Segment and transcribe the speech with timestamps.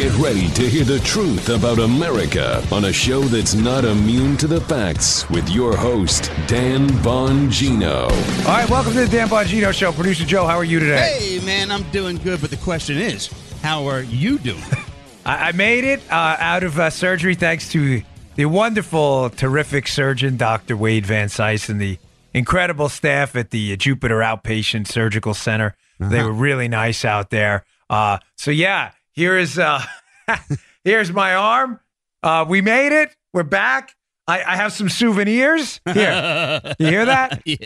[0.00, 4.46] Get ready to hear the truth about America on a show that's not immune to
[4.46, 8.04] the facts with your host, Dan Bongino.
[8.04, 9.92] All right, welcome to the Dan Bongino Show.
[9.92, 11.18] Producer Joe, how are you today?
[11.20, 13.28] Hey, man, I'm doing good, but the question is,
[13.60, 14.62] how are you doing?
[15.26, 18.00] I, I made it uh, out of uh, surgery thanks to
[18.36, 20.78] the wonderful, terrific surgeon, Dr.
[20.78, 21.98] Wade Van Sice, and the
[22.32, 25.76] incredible staff at the Jupiter Outpatient Surgical Center.
[25.98, 27.66] They were really nice out there.
[27.90, 29.82] Uh, so, yeah, here is uh,
[30.84, 31.80] here's my arm.
[32.22, 33.16] Uh, we made it.
[33.32, 33.94] We're back.
[34.26, 35.80] I, I have some souvenirs.
[35.92, 37.42] Here, you hear that?
[37.44, 37.56] Yeah.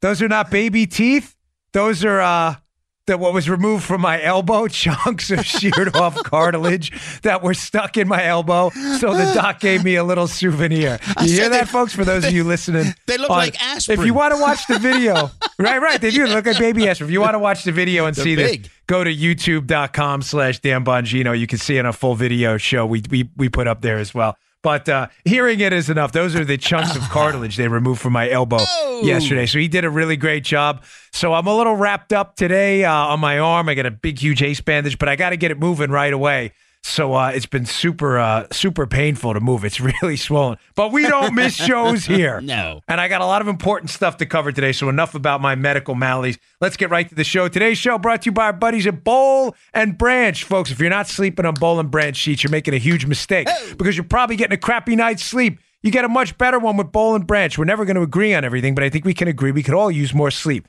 [0.00, 1.34] Those are not baby teeth.
[1.72, 2.56] Those are uh
[3.06, 7.96] that what was removed from my elbow, chunks of sheared off cartilage that were stuck
[7.96, 8.70] in my elbow.
[8.98, 10.98] So the doc gave me a little souvenir.
[11.22, 11.94] You hear that, they- folks?
[11.94, 14.00] For those of you listening, They look on- like aspirin.
[14.00, 17.08] If you want to watch the video, right, right, they do look like baby aspirin.
[17.08, 18.62] If you want to watch the video and They're see big.
[18.64, 21.38] this, go to youtube.com slash Dan Bongino.
[21.38, 24.12] You can see in a full video show we, we, we put up there as
[24.14, 24.36] well.
[24.66, 26.10] But uh, hearing it is enough.
[26.10, 29.02] Those are the chunks of cartilage they removed from my elbow Oh.
[29.04, 29.46] yesterday.
[29.46, 30.82] So he did a really great job.
[31.12, 33.68] So I'm a little wrapped up today uh, on my arm.
[33.68, 36.12] I got a big, huge ace bandage, but I got to get it moving right
[36.12, 36.50] away.
[36.88, 39.64] So uh, it's been super, uh, super painful to move.
[39.64, 40.56] It's really swollen.
[40.76, 42.40] But we don't miss shows here.
[42.40, 42.80] No.
[42.86, 44.70] And I got a lot of important stuff to cover today.
[44.70, 46.38] So enough about my medical maladies.
[46.60, 47.48] Let's get right to the show.
[47.48, 50.42] Today's show brought to you by our buddies at Boll and Branch.
[50.44, 53.48] Folks, if you're not sleeping on Boll and Branch sheets, you're making a huge mistake
[53.76, 55.58] because you're probably getting a crappy night's sleep.
[55.86, 57.56] You get a much better one with Boll and Branch.
[57.56, 59.72] We're never going to agree on everything, but I think we can agree we could
[59.72, 60.66] all use more sleep.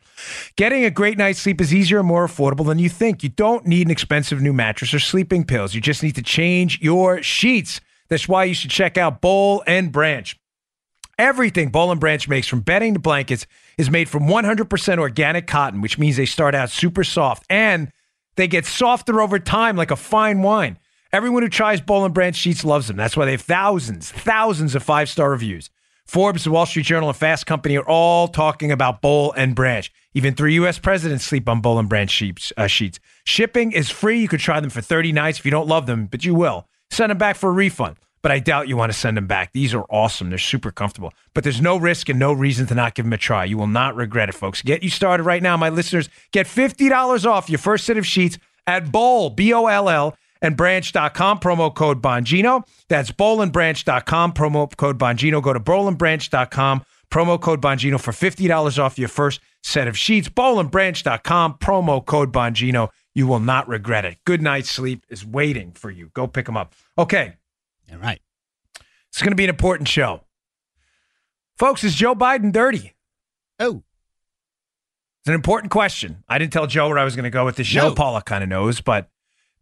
[0.57, 3.23] Getting a great night's sleep is easier and more affordable than you think.
[3.23, 5.73] You don't need an expensive new mattress or sleeping pills.
[5.73, 7.81] You just need to change your sheets.
[8.09, 10.39] That's why you should check out Boll and Branch.
[11.17, 13.47] Everything Boll and Branch makes, from bedding to blankets,
[13.79, 17.91] is made from 100% organic cotton, which means they start out super soft and
[18.35, 20.77] they get softer over time like a fine wine.
[21.17, 22.95] Everyone who tries Boll and Branch sheets loves them.
[22.95, 25.71] That's why they have thousands, thousands of five star reviews.
[26.05, 29.91] Forbes, the Wall Street Journal, and Fast Company are all talking about Boll and Branch.
[30.13, 30.77] Even three U.S.
[30.77, 32.53] presidents sleep on Boll and Branch sheets.
[32.55, 32.99] Uh, sheets.
[33.23, 34.19] Shipping is free.
[34.19, 36.67] You could try them for 30 nights if you don't love them, but you will.
[36.91, 37.95] Send them back for a refund.
[38.21, 39.53] But I doubt you want to send them back.
[39.53, 40.29] These are awesome.
[40.29, 41.15] They're super comfortable.
[41.33, 43.45] But there's no risk and no reason to not give them a try.
[43.45, 44.61] You will not regret it, folks.
[44.61, 46.09] Get you started right now, my listeners.
[46.31, 48.37] Get $50 off your first set of sheets
[48.67, 52.67] at Boll, B O L L, and branch.com, promo code Bongino.
[52.89, 55.41] That's bollandbranch.com, promo code Bongino.
[55.41, 60.29] Go to bollandbranch.com, promo code Bongino for $50 off your first set of sheets.
[60.29, 62.89] Bollandbranch.com, promo code Bongino.
[63.15, 64.17] You will not regret it.
[64.25, 66.11] Good night's sleep is waiting for you.
[66.13, 66.75] Go pick them up.
[66.99, 67.33] Okay,
[67.91, 68.19] All right.
[69.09, 70.21] it's going to be an important show.
[71.57, 72.93] Folks, is Joe Biden dirty?
[73.59, 73.81] Oh,
[75.21, 76.23] It's an important question.
[76.29, 77.89] I didn't tell Joe where I was going to go with this show.
[77.89, 77.95] No.
[77.95, 79.09] Paula kind of knows, but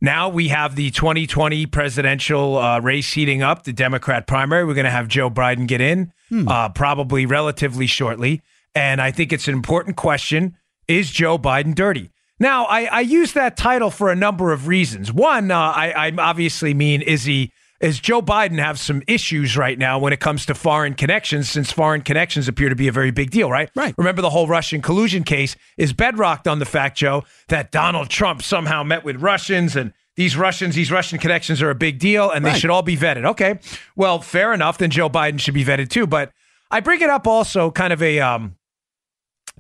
[0.02, 4.66] now we have the 2020 presidential uh, race heating up, the Democrat primary.
[4.66, 6.12] We're going to have Joe Biden get in
[6.48, 8.42] uh, probably relatively shortly.
[8.74, 10.58] And I think it's an important question
[10.88, 12.12] Is Joe Biden dirty?
[12.40, 15.12] Now, I, I use that title for a number of reasons.
[15.14, 17.52] One, uh, I, I obviously mean, is he.
[17.82, 21.74] Is Joe Biden have some issues right now when it comes to foreign connections, since
[21.74, 23.70] foreign connections appear to be a very big deal, right?
[23.76, 23.94] Right.
[23.98, 28.42] Remember the whole Russian collusion case is bedrocked on the fact, Joe, that Donald Trump
[28.42, 32.46] somehow met with Russians and these Russians, these Russian connections are a big deal and
[32.46, 33.26] they should all be vetted.
[33.26, 33.60] Okay.
[33.98, 34.78] Well, fair enough.
[34.78, 36.08] Then Joe Biden should be vetted too.
[36.08, 36.32] But
[36.72, 38.56] I bring it up also kind of a um,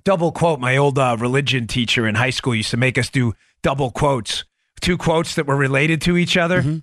[0.06, 0.62] double quote.
[0.62, 3.34] My old uh, religion teacher in high school used to make us do
[3.64, 4.46] double quotes,
[4.80, 6.82] two quotes that were related to each other.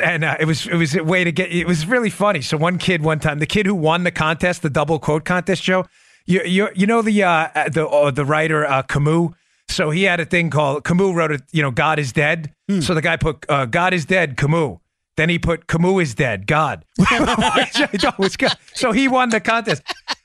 [0.00, 2.40] And uh, it was it was a way to get it was really funny.
[2.40, 5.62] So one kid one time, the kid who won the contest, the double quote contest,
[5.62, 5.84] Joe,
[6.26, 9.30] you you, you know the uh, the uh, the writer uh, Camus.
[9.68, 11.42] So he had a thing called Camus wrote it.
[11.52, 12.52] You know, God is dead.
[12.80, 14.78] So the guy put uh, God is dead, Camus.
[15.16, 16.84] Then he put Camus is dead, God.
[16.98, 18.52] Which I thought was good.
[18.72, 19.82] So he won the contest.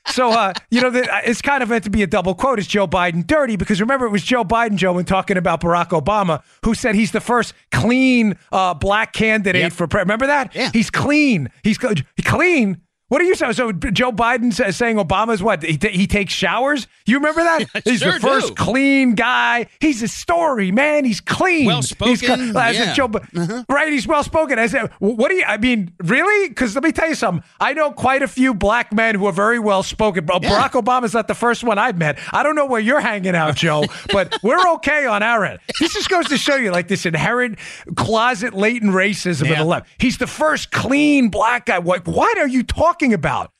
[0.08, 2.58] So, uh, you know, the, it's kind of meant to be a double quote.
[2.58, 3.56] Is Joe Biden dirty?
[3.56, 7.12] Because remember, it was Joe Biden, Joe, when talking about Barack Obama, who said he's
[7.12, 9.72] the first clean uh, black candidate Yep.
[9.72, 10.08] for president.
[10.08, 10.54] Remember that?
[10.54, 10.70] Yeah.
[10.72, 11.48] He's clean.
[11.62, 11.94] He's cl-
[12.24, 12.80] clean.
[13.10, 13.54] What are you saying?
[13.54, 15.64] So Joe Biden says, saying Obama's what?
[15.64, 16.86] He, ta- he takes showers?
[17.06, 17.66] You remember that?
[17.84, 18.54] he's sure the first do.
[18.54, 19.66] clean guy.
[19.80, 21.04] He's a story, man.
[21.04, 21.66] He's clean.
[21.66, 22.38] Well-spoken, He's cl-
[22.72, 22.94] yeah.
[22.94, 23.64] Joe, Bi- uh-huh.
[23.68, 23.92] right?
[23.92, 24.60] He's well spoken.
[24.60, 25.44] I said, what do you?
[25.44, 26.48] I mean, really?
[26.50, 27.42] Because let me tell you something.
[27.58, 30.24] I know quite a few black men who are very well spoken.
[30.24, 30.50] But Yeah.
[30.50, 32.16] Barack Obama's not the first one I've met.
[32.32, 35.58] I don't know where you're hanging out, Joe, but we're okay on our end.
[35.80, 37.58] This just goes to show you, like this inherent
[37.96, 39.88] closet latent racism of the left.
[39.98, 41.80] He's the first clean black guy.
[41.80, 42.06] What?
[42.06, 43.52] What are you talking about?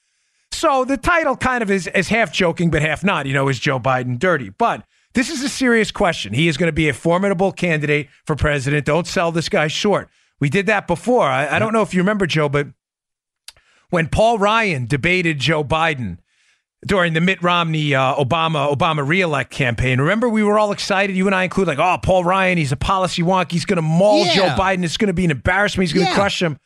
[0.53, 3.27] So the title kind of is, is half joking, but half not.
[3.27, 4.51] You know, is Joe Biden dirty?
[4.51, 4.85] But
[5.15, 6.33] this is a serious question.
[6.33, 8.85] He is going to be a formidable candidate for president.
[8.87, 10.09] Don't sell this guy short.
[10.41, 11.25] We did that before.
[11.27, 12.69] I, I don't know if you remember, Joe, but
[13.91, 16.19] when Paul Ryan debated Joe Biden
[16.87, 20.01] during the Mitt Romney uh, Obama Obama reelect campaign.
[20.01, 21.15] Remember, we were all excited.
[21.15, 23.53] You and I include, like, oh, Paul Ryan, he's a policy wonk.
[23.53, 24.35] He's going to maul Yeah.
[24.35, 24.83] Joe Biden.
[24.85, 25.89] It's going to be an embarrassment.
[25.89, 26.17] He's going to Yeah.
[26.17, 26.59] crush him.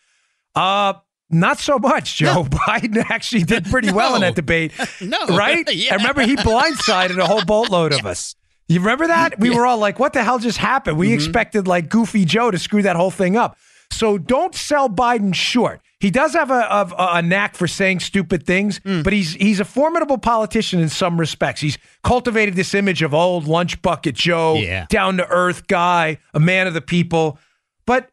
[0.55, 0.95] Uh,
[1.35, 2.45] not so much, Joe.
[2.45, 4.73] Biden actually did pretty well in that debate.
[5.01, 5.19] No.
[5.27, 5.69] Right?
[5.75, 5.93] Yeah.
[5.93, 8.35] I remember he blindsided a whole boatload of us.
[8.69, 9.39] You remember that?
[9.39, 10.95] We were all like, what the hell just happened?
[10.95, 11.01] Mm-hmm.
[11.01, 13.57] We expected like Goofy Joe to screw that whole thing up.
[13.91, 15.81] So don't sell Biden short.
[16.01, 19.05] He does have a, a, a knack for saying stupid things, Mm.
[19.05, 21.61] but he's he's a formidable politician in some respects.
[21.61, 24.87] He's cultivated this image of old lunch bucket Joe, Yeah.
[24.89, 27.39] down to earth guy, a man of the people.
[27.87, 28.11] But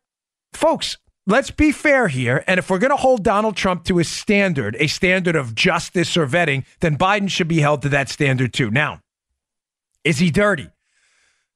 [0.54, 0.98] folks,
[1.28, 2.44] let's be fair here.
[2.48, 6.18] And if we're going to hold Donald Trump to a standard, a standard of justice
[6.18, 8.72] or vetting, then Biden should be held to that standard too.
[8.72, 9.02] Now,
[10.04, 10.70] is he dirty?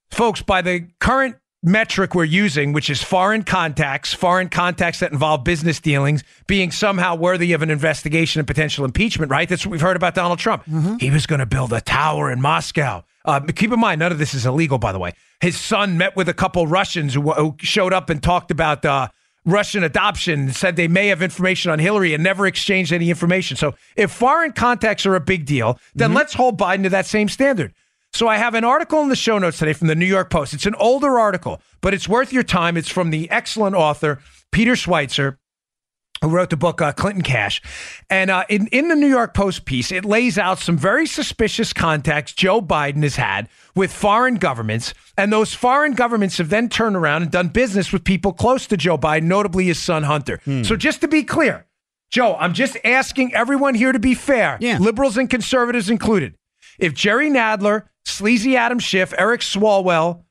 [0.09, 5.43] Folks, by the current metric we're using, which is foreign contacts, foreign contacts that involve
[5.43, 9.49] business dealings being somehow worthy of an investigation and potential impeachment, right?
[9.49, 10.63] That's what we've heard about Donald Trump.
[10.99, 13.03] He was going to build a tower in Moscow.
[13.25, 15.13] Uh, keep in mind, none of this is illegal, by the way.
[15.41, 19.07] His son met with a couple Russians who, who showed up and talked about uh,
[19.45, 23.57] Russian adoption, said they may have information on Hillary and never exchanged any information.
[23.57, 26.17] So if foreign contacts are a big deal, then mm-hmm.
[26.17, 27.73] let's hold Biden to that same standard.
[28.13, 30.53] So I have an article in the show notes today from the New York Post.
[30.53, 32.77] It's an older article, but it's worth your time.
[32.77, 34.19] It's from the excellent author
[34.51, 35.37] Peter Schweizer,
[36.25, 37.61] who wrote the book uh, Clinton Cash.
[38.09, 41.71] And uh, in, in the New York Post piece, it lays out some very suspicious
[41.73, 44.93] contacts Joe Biden has had with foreign governments.
[45.17, 48.77] And those foreign governments have then turned around and done business with people close to
[48.77, 50.39] Joe Biden, notably his son Hunter.
[50.63, 51.65] So just to be clear,
[52.11, 54.77] Joe, I'm just asking everyone here to be fair, Yeah.
[54.79, 56.35] liberals and conservatives included.
[56.79, 60.23] If Jerry Nadler, Sleazy Adam Schiff, Eric Swalwell,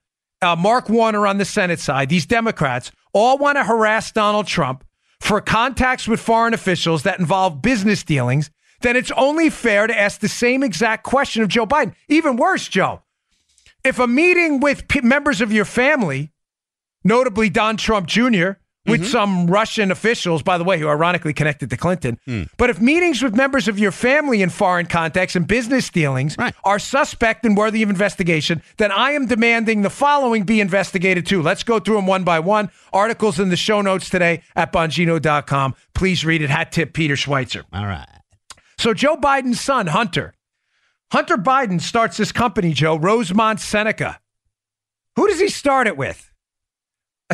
[0.43, 4.85] uh, Mark Warner on the Senate side, these Democrats all want to harass Donald Trump
[5.25, 8.51] for contacts with foreign officials that involve business dealings,
[8.83, 11.95] then it's only fair to ask the same exact question of Joe Biden.
[12.11, 13.01] Even worse, Joe,
[13.83, 16.31] if a meeting with p- members of your family,
[17.05, 18.51] notably Don Trump Jr.,
[18.87, 19.11] with mm-hmm.
[19.11, 22.19] some Russian officials, by the way, who are ironically connected to Clinton.
[22.27, 22.43] Hmm.
[22.57, 26.55] But if meetings with members of your family in foreign contexts and business dealings Right.
[26.65, 31.43] are suspect and worthy of investigation, then I am demanding the following be investigated too.
[31.43, 32.71] Let's go through them one by one.
[32.93, 35.75] Articles in the show notes today at Bongino.com.
[35.95, 36.51] Please read it.
[36.51, 37.65] Hat tip Peter Schweizer.
[37.73, 38.09] All right.
[38.79, 40.35] So Joe Biden's son, Hunter,
[41.13, 44.19] Hunter Biden starts this company, Joe, Rosemont Seneca.
[45.17, 46.31] Who does he start it with?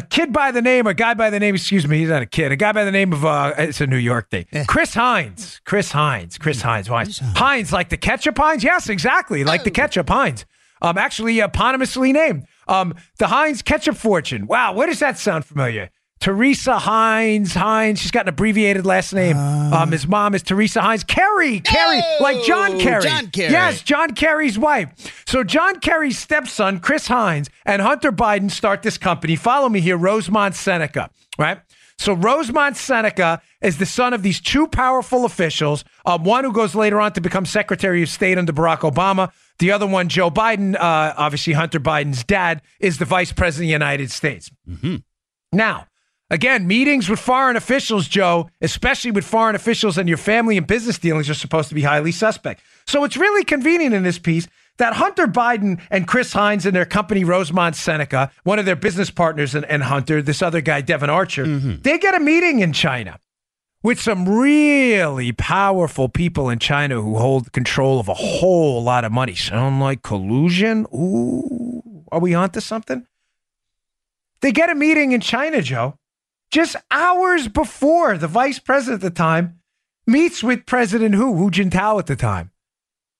[0.00, 2.26] A kid by the name, a guy by the name, excuse me, he's not a
[2.26, 4.47] kid, a guy by the name of, uh, it's a New York thing.
[4.67, 5.61] Chris Heinz.
[5.67, 6.38] Chris Heinz.
[6.38, 6.87] Chris Heinz.
[6.87, 7.19] Heinz.
[7.19, 8.64] Heinz, like the ketchup Heinz?
[8.64, 9.44] Yes, exactly.
[9.44, 10.47] Like the ketchup Heinz.
[10.81, 12.47] Um, actually, eponymously named.
[12.67, 14.47] Um, the Heinz Ketchup Fortune.
[14.47, 15.91] Wow, where does that sound familiar?
[16.20, 17.55] Teresa Heinz.
[17.55, 17.99] Heinz.
[17.99, 19.37] She's got an abbreviated last name.
[19.38, 21.02] um, his mom is Teresa Heinz.
[21.02, 21.61] Kerry.
[21.61, 22.02] Kerry.
[22.20, 23.02] Like John Oh, Kerry.
[23.02, 23.52] John Kerry.
[23.52, 25.22] Yes, John Kerry's wife.
[25.26, 29.34] So John Kerry's stepson, Chris Heinz, and Hunter Biden start this company.
[29.34, 31.08] Follow me here, Rosemont Seneca,
[31.38, 31.61] right?
[31.99, 35.84] So Rosemont Seneca is the son of these two powerful officials.
[36.06, 39.31] Um, one who goes later on to become Secretary of State under Barack Obama.
[39.58, 43.69] The other one, Joe Biden, uh, obviously Hunter Biden's dad, is the Vice President of
[43.69, 44.50] the United States.
[45.52, 45.87] Now,
[46.30, 50.99] again, meetings with foreign officials, Joe, especially with foreign officials and your family and business
[50.99, 52.62] dealings, are supposed to be highly suspect.
[52.87, 56.87] So it's really convenient in this piece that Hunter Biden and Chris Heinz and their
[56.87, 61.10] company, Rosemont Seneca, one of their business partners and, and Hunter, this other guy, Devon
[61.10, 61.82] Archer, mm-hmm.
[61.82, 63.18] they get a meeting in China
[63.82, 69.12] with some really powerful people in China who hold control of a whole lot of
[69.12, 69.34] money.
[69.34, 70.87] Sound like collusion?
[70.94, 73.06] Ooh, are we onto something?
[74.40, 75.99] They get a meeting in China, Joe,
[76.50, 79.61] just hours before the vice president at the time
[80.07, 82.50] meets with President Hu, Hu Jintao at the time.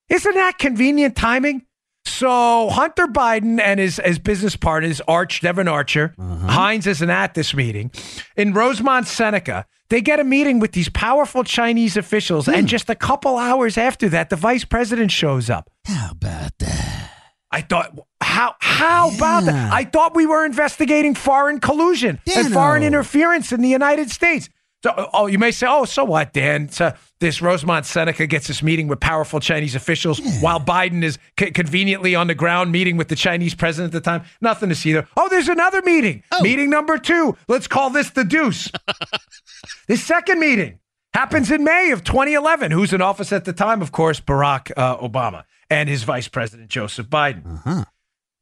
[0.09, 1.65] Isn't that convenient timing?
[2.03, 6.47] So Hunter Biden and his, his business partners, Arch, Devon Archer, uh-huh.
[6.47, 7.91] Heinz isn't at this meeting.
[8.35, 12.47] In Rosemont, Seneca, they get a meeting with these powerful Chinese officials.
[12.47, 12.67] And hmm.
[12.67, 15.69] just a couple hours after that, the vice president shows up.
[15.85, 17.10] How about that?
[17.51, 19.73] I thought, how how about that?
[19.73, 24.49] I thought we were investigating foreign collusion Yeah, and foreign interference in the United States.
[24.83, 26.69] So, oh, you may say, oh, so what, Dan?
[26.69, 31.51] So this Rosemont Seneca gets this meeting with powerful Chinese officials while Biden is c-
[31.51, 34.23] conveniently on the ground meeting with the Chinese president at the time.
[34.41, 35.07] Nothing to see there.
[35.15, 36.23] Oh, there's another meeting.
[36.41, 37.37] Meeting number two.
[37.47, 38.71] Let's call this the deuce.
[39.87, 40.79] this second meeting
[41.13, 42.71] happens in May of 2011.
[42.71, 43.83] Who's in office at the time?
[43.83, 47.85] Of course, Barack uh, Obama and his vice president, Joseph Biden.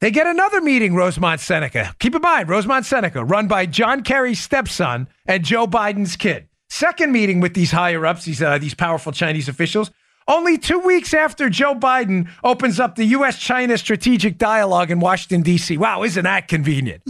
[0.01, 1.93] They get another meeting, Rosemont Seneca.
[1.99, 6.47] Keep in mind, Rosemont Seneca, run by John Kerry's stepson and Joe Biden's kid.
[6.69, 9.91] Second meeting with these higher ups, these uh, these powerful Chinese officials.
[10.27, 13.39] Only two weeks after Joe Biden opens up the U.S.
[13.39, 15.75] China strategic dialogue in Washington, D.C.
[15.77, 17.01] Wow, isn't that convenient?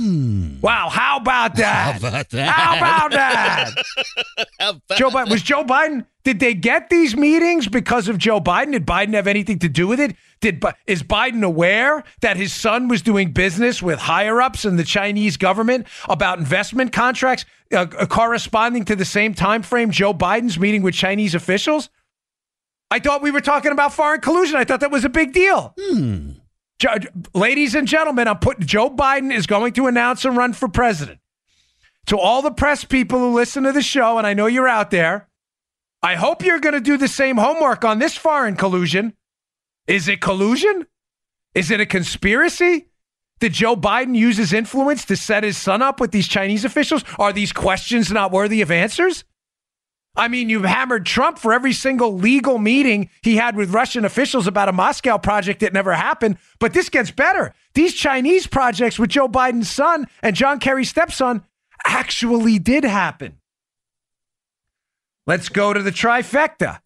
[0.62, 2.02] Wow, how about that?
[2.02, 2.48] How about that?
[2.48, 4.98] How about that?
[4.98, 6.06] Joe Biden was Joe Biden.
[6.30, 8.74] Did they get these meetings because of Joe Biden?
[8.74, 10.16] Did Biden have anything to do with it?
[10.42, 14.84] Did is Biden aware that his son was doing business with higher ups in the
[14.84, 20.60] Chinese government about investment contracts uh, uh, corresponding to the same time frame Joe Biden's
[20.60, 21.90] meeting with Chinese officials?
[22.92, 24.56] I thought we were talking about foreign collusion.
[24.58, 25.74] I thought that was a big deal.
[26.78, 26.94] Jo-
[27.34, 31.22] ladies and gentlemen, I'm putting Joe Biden is going to announce a run for president.
[32.06, 34.92] To all the press people who listen to the show, and I know you're out
[34.92, 35.28] there,
[36.02, 39.14] I hope you're going to do the same homework on this foreign collusion.
[39.88, 40.88] Is it collusion?
[41.54, 42.88] Is it a conspiracy?
[43.40, 47.04] Did Joe Biden use his influence to set his son up with these Chinese officials?
[47.18, 49.24] Are these questions not worthy of answers?
[50.16, 54.48] I mean, you've hammered Trump for every single legal meeting he had with Russian officials
[54.48, 56.38] about a Moscow project that never happened.
[56.60, 57.54] But this gets better.
[57.74, 61.44] These Chinese projects with Joe Biden's son and John Kerry's stepson
[61.86, 63.39] actually did happen.
[65.30, 66.80] Let's go to the trifecta.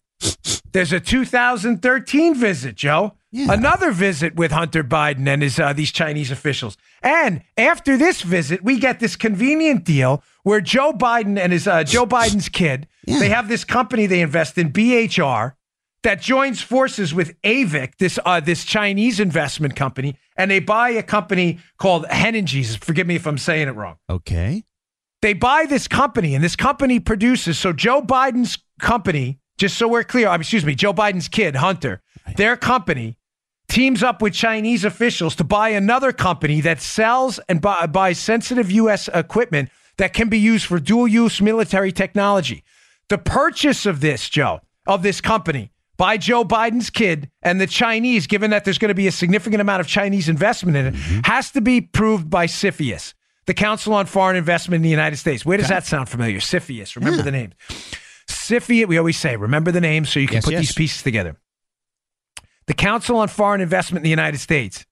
[0.72, 3.14] There's a 2013 visit, Joe.
[3.32, 3.50] Yeah.
[3.54, 6.76] Another visit with Hunter Biden and his uh, these Chinese officials.
[7.02, 11.84] And after this visit, we get this convenient deal where Joe Biden and his uh,
[11.84, 13.18] Joe Biden's kid, Yeah.
[13.18, 15.54] they have this company they invest in, BHR,
[16.02, 21.02] that joins forces with AVIC, this uh, this Chinese investment company, and they buy a
[21.02, 22.76] company called Henniges.
[22.84, 23.96] Forgive me if I'm saying it wrong.
[24.10, 24.64] Okay.
[25.24, 27.58] They buy this company, and this company produces.
[27.58, 32.02] So Joe Biden's company, just so we're clear, excuse me, Joe Biden's kid, Hunter,
[32.36, 33.16] their company
[33.66, 38.70] teams up with Chinese officials to buy another company that sells and buy, buys sensitive
[38.72, 39.08] U.S.
[39.14, 42.62] equipment that can be used for dual use military technology.
[43.08, 48.26] The purchase of this, Joe, of this company by Joe Biden's kid and the Chinese,
[48.26, 51.20] given that there's going to be a significant amount of Chinese investment in it, mm-hmm.
[51.24, 53.14] has to be proved by CFIUS,
[53.46, 55.44] the Council on Foreign Investment in the United States.
[55.44, 56.38] Where does that sound familiar?
[56.38, 56.96] CFIUS.
[56.96, 57.52] Remember the name.
[58.28, 60.60] CFIUS, we always say, remember the name so you can Yes, put yes.
[60.60, 61.36] these pieces together.
[62.66, 64.86] The Council on Foreign Investment in the United States,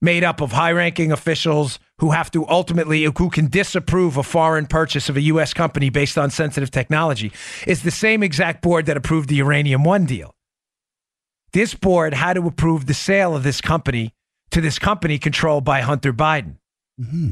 [0.00, 4.66] made up of high ranking officials who have to ultimately, who can disapprove a foreign
[4.66, 5.52] purchase of a U.S.
[5.52, 7.30] company based on sensitive technology,
[7.66, 10.34] is the same exact board that approved the Uranium One deal.
[11.52, 14.14] This board had to approve the sale of this company
[14.52, 16.56] to this company controlled by Hunter Biden.
[16.98, 17.30] Mm-hmm.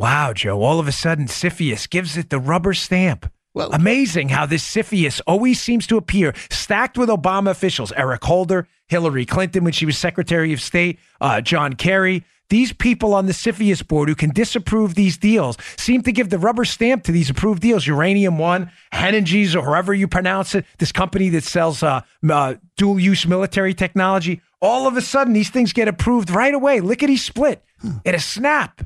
[0.00, 0.62] Wow, Joe.
[0.62, 3.30] All of a sudden, CFIUS gives it the rubber stamp.
[3.52, 8.66] Well- Amazing how this CFIUS always seems to appear stacked with Obama officials Eric Holder,
[8.88, 12.24] Hillary Clinton when she was Secretary of State, uh, John Kerry.
[12.48, 16.38] These people on the CFIUS board who can disapprove these deals seem to give the
[16.38, 17.86] rubber stamp to these approved deals.
[17.86, 22.98] Uranium One, Henniges, or however you pronounce it, this company that sells uh, uh, dual
[22.98, 24.40] use military technology.
[24.62, 27.62] All of a sudden, these things get approved right away, lickety split,
[28.04, 28.80] in a snap.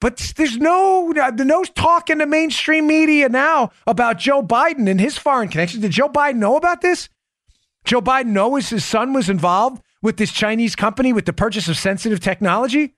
[0.00, 5.18] But there's no no talk in the mainstream media now about Joe Biden and his
[5.18, 5.82] foreign connections.
[5.82, 7.08] Did Joe Biden know about this?
[7.84, 11.68] Joe Biden know his, his son was involved with this Chinese company with the purchase
[11.68, 12.94] of sensitive technology?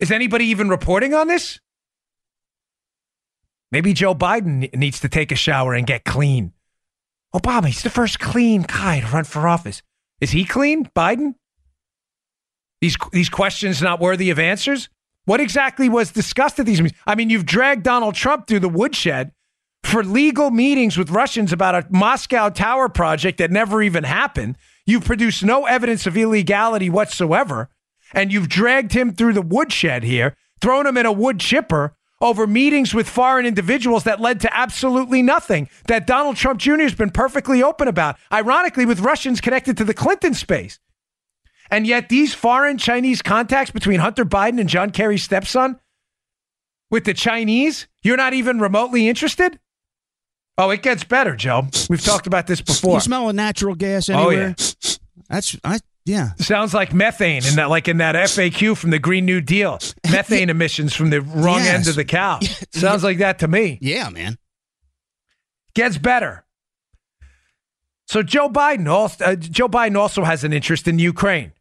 [0.00, 1.60] Is anybody even reporting on this?
[3.72, 6.52] Maybe Joe Biden needs to take a shower and get clean.
[7.34, 9.82] Obama, he's the first clean guy to run for office.
[10.20, 11.34] Is he clean, Biden?
[12.80, 14.88] These these questions not worthy of answers?
[15.26, 16.98] What exactly was discussed at these meetings?
[17.06, 19.32] I mean, you've dragged Donald Trump through the woodshed
[19.82, 24.56] for legal meetings with Russians about a Moscow tower project that never even happened.
[24.86, 27.70] You've produced no evidence of illegality whatsoever,
[28.14, 32.46] and you've dragged him through the woodshed here, thrown him in a wood chipper over
[32.46, 36.82] meetings with foreign individuals that led to absolutely nothing that Donald Trump Jr.
[36.82, 40.78] has been perfectly open about, ironically, with Russians connected to the Clinton space.
[41.70, 45.78] And yet, these foreign Chinese contacts between Hunter Biden and John Kerry's stepson
[46.90, 49.58] with the Chinese, you're not even remotely interested?
[50.58, 51.68] Oh, it gets better, Joe.
[51.90, 52.94] We've talked about this before.
[52.94, 54.54] You smell a natural gas Oh, anywhere?
[55.28, 56.30] That's I yeah.
[56.38, 59.80] Sounds like methane in that, like in that FAQ from the Green New Deal.
[60.10, 61.74] Methane emissions from the wrong Yes.
[61.78, 62.38] end of the cow.
[62.70, 63.76] Sounds like that to me.
[63.82, 64.38] Yeah, man.
[65.74, 66.44] Gets better.
[68.06, 71.52] So Joe Biden also, uh, Joe Biden also has an interest in Ukraine.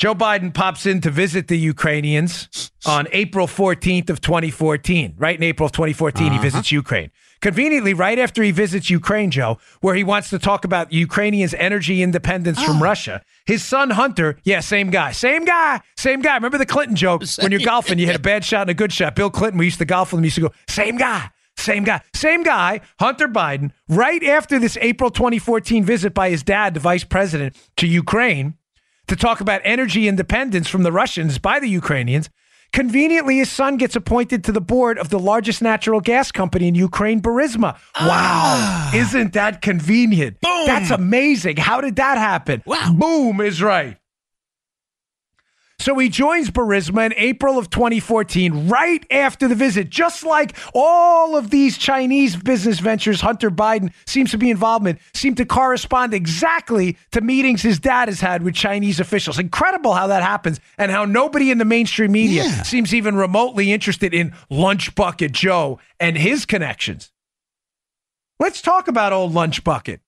[0.00, 5.12] Joe Biden pops in to visit the Ukrainians on April 14th of 2014.
[5.18, 6.42] Right in April of 2014, he uh-huh.
[6.42, 7.10] visits Ukraine.
[7.42, 12.02] Conveniently, right after he visits Ukraine, Joe, where he wants to talk about Ukrainians' energy
[12.02, 12.80] independence from oh.
[12.80, 16.34] Russia, his son Hunter, yeah, same guy, same guy, same guy.
[16.34, 18.94] Remember the Clinton joke when you're golfing, you hit a bad shot and a good
[18.94, 19.14] shot.
[19.14, 21.28] Bill Clinton, we used to golf with him, used to go, same guy.
[21.58, 22.00] Same guy.
[22.14, 27.04] Same guy, Hunter Biden, right after this April 2014 visit by his dad, the vice
[27.04, 28.54] president, to Ukraine
[29.10, 32.30] to talk about energy independence from the Russians by the Ukrainians.
[32.72, 36.76] Conveniently, his son gets appointed to the board of the largest natural gas company in
[36.76, 37.76] Ukraine, Burisma.
[37.96, 38.90] Ah.
[38.92, 39.00] Wow.
[39.00, 40.40] Isn't that convenient?
[40.40, 40.66] Boom.
[40.66, 41.56] That's amazing.
[41.56, 42.62] How did that happen?
[42.64, 42.94] Wow.
[42.96, 43.96] Boom is right.
[45.80, 51.36] So he joins Burisma in April of 2014, right after the visit, just like all
[51.38, 56.12] of these Chinese business ventures Hunter Biden seems to be involved in, seem to correspond
[56.12, 59.38] exactly to meetings his dad has had with Chinese officials.
[59.38, 62.62] Incredible how that happens and how nobody in the mainstream media Yeah.
[62.62, 67.10] seems even remotely interested in Lunch Bucket Joe and his connections.
[68.38, 70.02] Let's talk about old Lunch Bucket.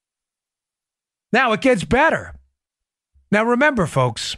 [1.32, 2.34] Now it gets better.
[3.30, 4.36] Now remember, folks,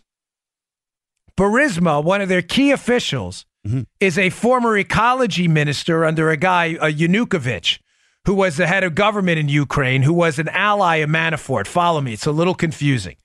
[1.36, 3.46] Burisma, one of their key officials,
[3.98, 7.78] is a former ecology minister under a guy, uh, Yanukovych,
[8.26, 11.66] who was the head of government in Ukraine, who was an ally of Manafort.
[11.66, 13.16] Follow me, it's a little confusing.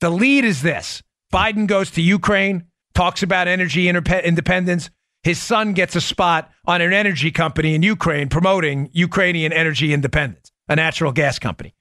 [0.00, 1.02] The lead is this
[1.32, 4.90] Biden goes to Ukraine, talks about energy independence.
[5.22, 10.52] His son gets a spot on an energy company in Ukraine promoting Ukrainian energy independence,
[10.68, 11.74] a natural gas company.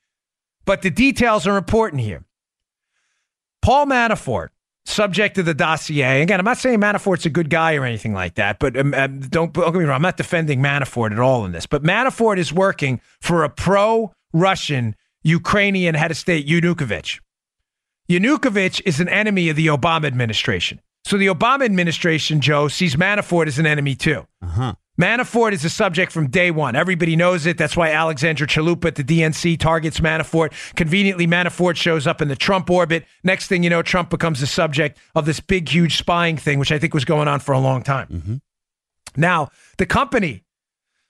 [0.65, 2.25] But the details are important here.
[3.61, 4.49] Paul Manafort,
[4.85, 6.21] subject to the dossier.
[6.21, 9.19] Again, I'm not saying Manafort's a good guy or anything like that, but um, um,
[9.19, 9.95] don't, don't get me wrong.
[9.95, 11.65] I'm not defending Manafort at all in this.
[11.65, 17.19] But Manafort is working for a pro Russian Ukrainian head of state, Yanukovych.
[18.09, 20.79] Yanukovych is an enemy of the Obama administration.
[21.05, 24.27] So the Obama administration, Joe, sees Manafort as an enemy too.
[24.41, 24.75] Uh-huh.
[24.99, 26.75] Manafort is a subject from day one.
[26.75, 27.57] Everybody knows it.
[27.57, 30.53] That's why Alexandra Chalupa at the DNC targets Manafort.
[30.75, 33.05] Conveniently, Manafort shows up in the Trump orbit.
[33.23, 36.71] Next thing you know, Trump becomes the subject of this big, huge spying thing, which
[36.71, 38.07] I think was going on for a long time.
[38.07, 38.35] Mm-hmm.
[39.17, 40.44] Now, the company,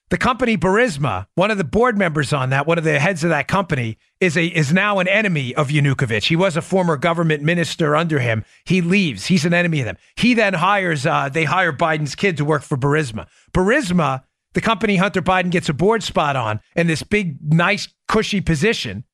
[0.10, 3.32] the company Burisma, one of the board members on that, one of the heads of
[3.32, 6.28] that company, is a is now an enemy of Yanukovych.
[6.28, 8.46] He was a former government minister under him.
[8.66, 9.26] He leaves.
[9.26, 9.98] He's an enemy of them.
[10.16, 11.06] He then hires.
[11.06, 13.28] Uh, they hire Biden's kid to work for Burisma.
[13.52, 18.42] Burisma, the company Hunter Biden gets a board spot on, in this big, nice, cushy
[18.42, 19.06] position.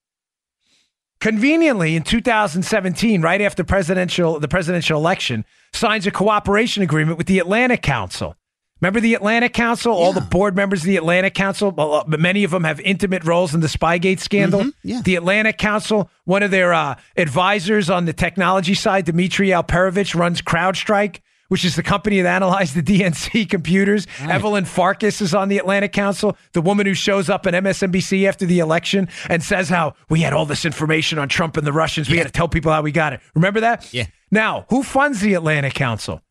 [1.22, 7.40] Conveniently, in 2017, right after presidential the presidential election, signs a cooperation agreement with the
[7.40, 8.36] Atlantic Council.
[8.82, 9.94] Remember the Atlantic Council?
[9.94, 13.24] All the board members of the Atlantic Council, well, uh, many of them have intimate
[13.24, 14.62] roles in the Spygate scandal.
[14.62, 15.02] Mhm, yeah.
[15.04, 20.42] The Atlantic Council, one of their uh, advisors on the technology side, Dmitri Alperovitch, runs
[20.42, 24.08] CrowdStrike, which is the company that analyzed the DNC computers.
[24.20, 28.46] Evelyn Farkas is on the Atlantic Council, the woman who shows up at MSNBC after
[28.48, 32.10] the election and says how we had all this information on Trump and the Russians.
[32.10, 33.20] We had to tell people how we got it.
[33.36, 33.94] Remember that?
[33.94, 34.06] Yeah.
[34.32, 36.22] Now, who funds the Atlantic Council?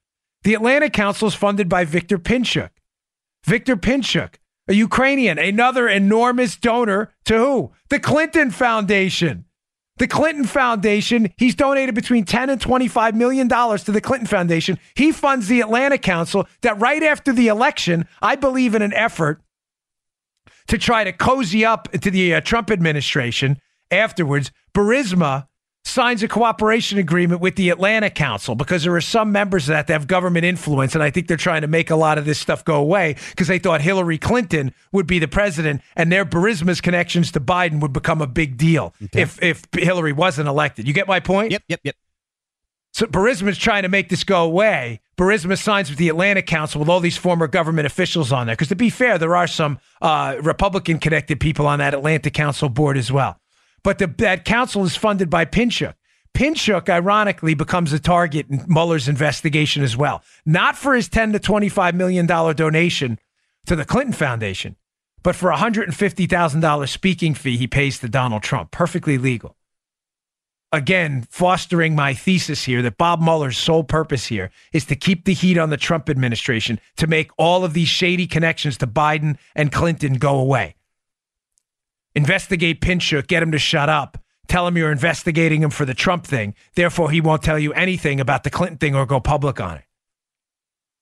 [0.43, 2.71] The Atlanta Council is funded by Viktor Pinchuk.
[3.45, 4.37] Victor Pinchuk,
[4.69, 7.73] a Ukrainian, another enormous donor to who?
[7.89, 9.45] The Clinton Foundation.
[9.99, 14.79] The Clinton Foundation, he's donated between 10 and 25 million dollars to the Clinton Foundation.
[14.95, 19.43] He funds the Atlanta Council that right after the election, I believe in an effort
[20.69, 25.49] to try to cozy up to the uh, Trump administration afterwards, Burisma
[25.85, 29.87] signs a cooperation agreement with the Atlantic Council because there are some members of that
[29.87, 30.95] that have government influence.
[30.95, 33.49] And I think they're trying to make a lot of this stuff go away because
[33.49, 37.93] they thought Hillary Clinton would be the president and their Burisma's connections to Biden would
[37.93, 40.87] become a big deal if, if Hillary wasn't elected.
[40.87, 41.53] You get my point?
[41.53, 41.97] Yep, yep, yep.
[42.93, 45.01] So Burisma's trying to make this go away.
[45.17, 48.57] Burisma signs with the Atlantic Council with all these former government officials on there.
[48.57, 52.69] Because to be fair, there are some uh, Republican connected people on that Atlantic Council
[52.69, 53.40] board as well.
[53.83, 55.95] But the, that council is funded by Pinchuk.
[56.35, 60.23] Pinchuk, ironically, becomes a target in Mueller's investigation as well.
[60.47, 63.19] Not for his 10 to $25 million donation
[63.67, 64.77] to the Clinton Foundation,
[65.23, 68.71] but for a $150,000 speaking fee he pays to Donald Trump.
[68.71, 69.57] Perfectly legal
[70.73, 75.35] again, fostering my thesis here that Bob Mueller's sole purpose here is to keep the
[75.35, 79.73] heat on the Trump administration to make all of these shady connections to Biden and
[79.73, 80.77] Clinton go away.
[82.15, 84.19] Investigate Pinchuk, get him to shut up.
[84.49, 86.55] Tell him you're investigating him for the Trump thing.
[86.75, 89.85] Therefore, he won't tell you anything about the Clinton thing or go public on it.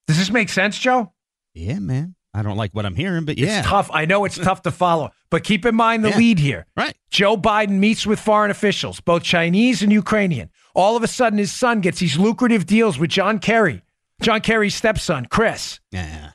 [0.06, 1.12] Does this make sense, Joe?
[1.54, 2.14] Yeah, man.
[2.34, 3.60] I don't like what I'm hearing, but yeah.
[3.60, 3.90] It's tough.
[3.92, 6.16] I know it's tough to follow, but keep in mind the Yeah.
[6.18, 6.66] lead here.
[6.76, 6.94] Right.
[7.10, 10.50] Joe Biden meets with foreign officials, both Chinese and Ukrainian.
[10.74, 13.82] All of a sudden, his son gets these lucrative deals with John Kerry,
[14.20, 15.80] John Kerry's stepson, Chris.
[15.90, 16.32] Yeah.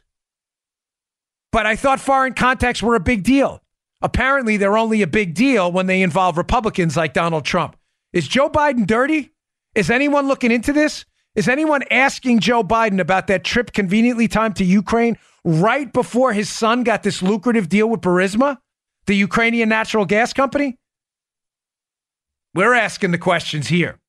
[1.52, 3.62] But I thought foreign contacts were a big deal.
[4.04, 7.78] Apparently, they're only a big deal when they involve Republicans like Donald Trump.
[8.12, 9.32] Is Joe Biden dirty?
[9.76, 11.06] Is anyone looking into this?
[11.36, 16.50] Is anyone asking Joe Biden about that trip conveniently timed to Ukraine right before his
[16.50, 18.58] son got this lucrative deal with Burisma,
[19.08, 20.78] the Ukrainian natural gas company?
[22.54, 24.00] We're asking the questions here.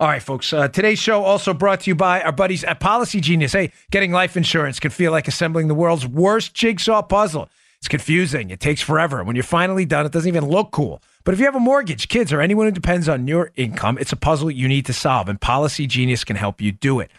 [0.00, 0.52] All right, folks.
[0.52, 3.52] Uh, today's show also brought to you by our buddies at Policy Genius.
[3.52, 7.50] Hey, getting life insurance can feel like assembling the world's worst jigsaw puzzle.
[7.80, 8.50] It's confusing.
[8.50, 9.22] It takes forever.
[9.22, 11.00] When you're finally done, it doesn't even look cool.
[11.24, 14.12] But if you have a mortgage, kids, or anyone who depends on your income, it's
[14.12, 17.10] a puzzle you need to solve, and Policy Genius can help you do it.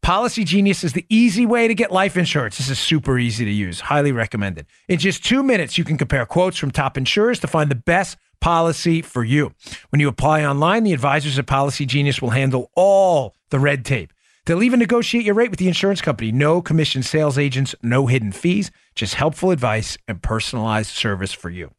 [0.00, 2.56] Policy Genius is the easy way to get life insurance.
[2.56, 3.80] This is super easy to use.
[3.80, 4.66] Highly recommended.
[4.88, 8.16] In just two minutes, you can compare quotes from top insurers to find the best
[8.40, 9.52] policy for you.
[9.90, 14.12] When you apply online, the advisors at Policy Genius will handle all the red tape.
[14.48, 16.32] They'll even negotiate your rate with the insurance company.
[16.32, 21.74] No commission sales agents, no hidden fees, just helpful advice and personalized service for you.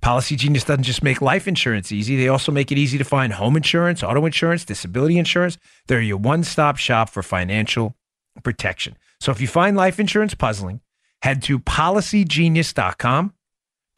[0.00, 3.34] Policy Genius doesn't just make life insurance easy, they also make it easy to find
[3.34, 5.58] home insurance, auto insurance, disability insurance.
[5.86, 7.94] They're your one stop shop for financial
[8.42, 8.96] protection.
[9.20, 10.80] So if you find life insurance puzzling,
[11.20, 13.33] head to policygenius.com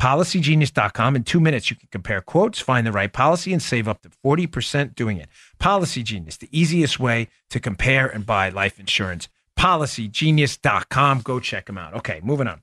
[0.00, 1.16] PolicyGenius.com.
[1.16, 4.10] In two minutes, you can compare quotes, find the right policy, and save up to
[4.24, 5.28] 40% doing it.
[5.58, 9.28] Policy Genius, the easiest way to compare and buy life insurance.
[9.58, 11.20] PolicyGenius.com.
[11.20, 11.94] Go check them out.
[11.94, 12.62] Okay, moving on.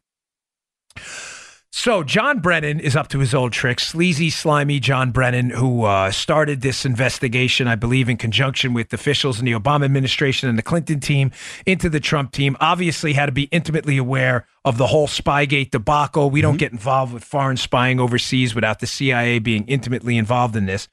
[1.75, 3.87] So John Brennan is up to his old tricks.
[3.87, 9.39] Sleazy, slimy John Brennan, who uh, started this investigation, I believe, in conjunction with officials
[9.39, 11.31] in the Obama administration and the Clinton team
[11.65, 16.29] into the Trump team, obviously had to be intimately aware of the whole Spygate debacle.
[16.29, 16.57] We don't mm-hmm.
[16.59, 20.87] get involved with foreign spying overseas without the CIA being intimately involved in this.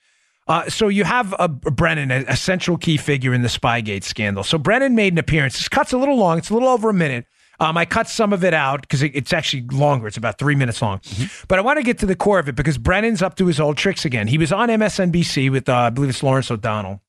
[0.49, 4.03] Uh, so you have a, a Brennan, a, a central key figure in the Spygate
[4.03, 4.45] scandal.
[4.45, 5.59] So Brennan made an appearance.
[5.59, 6.38] This cut's a little long.
[6.38, 7.27] It's a little over a minute.
[7.61, 10.07] Um, I cut some of it out because it, it's actually longer.
[10.07, 10.99] It's about three minutes long.
[11.01, 11.44] Mm-hmm.
[11.46, 13.61] But I want to get to the core of it because Brennan's up to his
[13.61, 14.29] old tricks again.
[14.29, 17.03] He was on MSNBC with, uh, I believe it's Lawrence O'Donnell.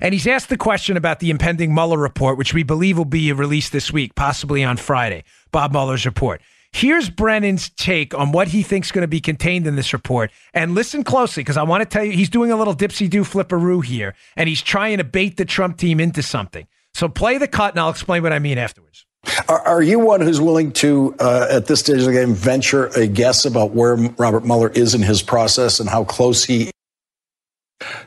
[0.00, 3.30] And he's asked the question about the impending Mueller report, which we believe will be
[3.32, 5.24] released this week, possibly on Friday.
[5.52, 6.40] Bob Mueller's report.
[6.72, 10.30] Here's Brennan's take on what he thinks is going to be contained in this report.
[10.52, 13.24] And listen closely because I want to tell you, he's doing a little dipsy do
[13.24, 16.66] flipperoo here, and he's trying to bait the Trump team into something.
[16.94, 19.06] So play the cut, and I'll explain what I mean afterwards.
[19.46, 22.86] Are, are, you one who's willing to, uh, at this stage of the game, venture
[22.88, 26.72] a guess about where Robert Mueller is in his process and how close he is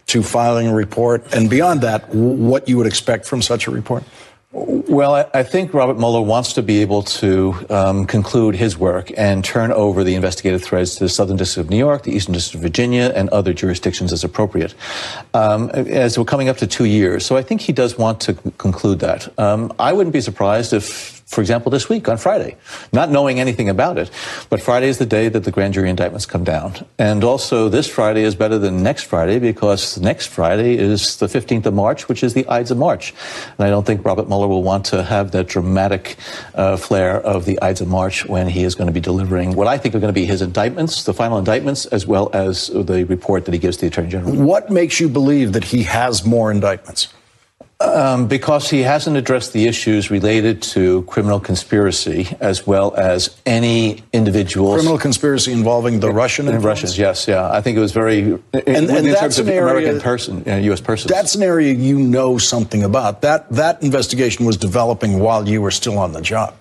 [0.07, 1.33] to filing a report?
[1.33, 4.03] And beyond that, what you would expect from such a report?
[4.53, 9.45] Well, I think Robert Mueller wants to be able to um, conclude his work and
[9.45, 12.55] turn over the investigative threads to the Southern District of New York, the Eastern District
[12.55, 14.75] of Virginia, and other jurisdictions as appropriate.
[15.33, 18.33] Um, as we're coming up to two years, so I think he does want to
[18.57, 19.39] conclude that.
[19.39, 22.57] Um, I wouldn't be surprised if for example, this week on Friday,
[22.91, 24.11] not knowing anything about it.
[24.49, 26.85] But Friday is the day that the grand jury indictments come down.
[26.99, 31.67] And also, this Friday is better than next Friday because next Friday is the 15th
[31.67, 33.13] of March, which is the Ides of March.
[33.57, 36.17] And I don't think Robert Mueller will want to have that dramatic
[36.53, 39.67] uh, flair of the Ides of March when he is going to be delivering what
[39.67, 43.05] I think are going to be his indictments, the final indictments, as well as the
[43.05, 44.35] report that he gives to the Attorney General.
[44.35, 47.07] What makes you believe that he has more indictments?
[47.81, 54.03] Um, because he hasn't addressed the issues related to criminal conspiracy as well as any
[54.13, 54.75] individuals.
[54.75, 57.51] Criminal conspiracy involving the Russian and Russians, yes, yeah.
[57.51, 60.51] I think it was very in, and, and in terms of area, American person, you
[60.51, 60.81] know, U.S.
[60.81, 61.11] persons.
[61.11, 63.21] That's an area you know something about.
[63.21, 66.55] That that investigation was developing while you were still on the job.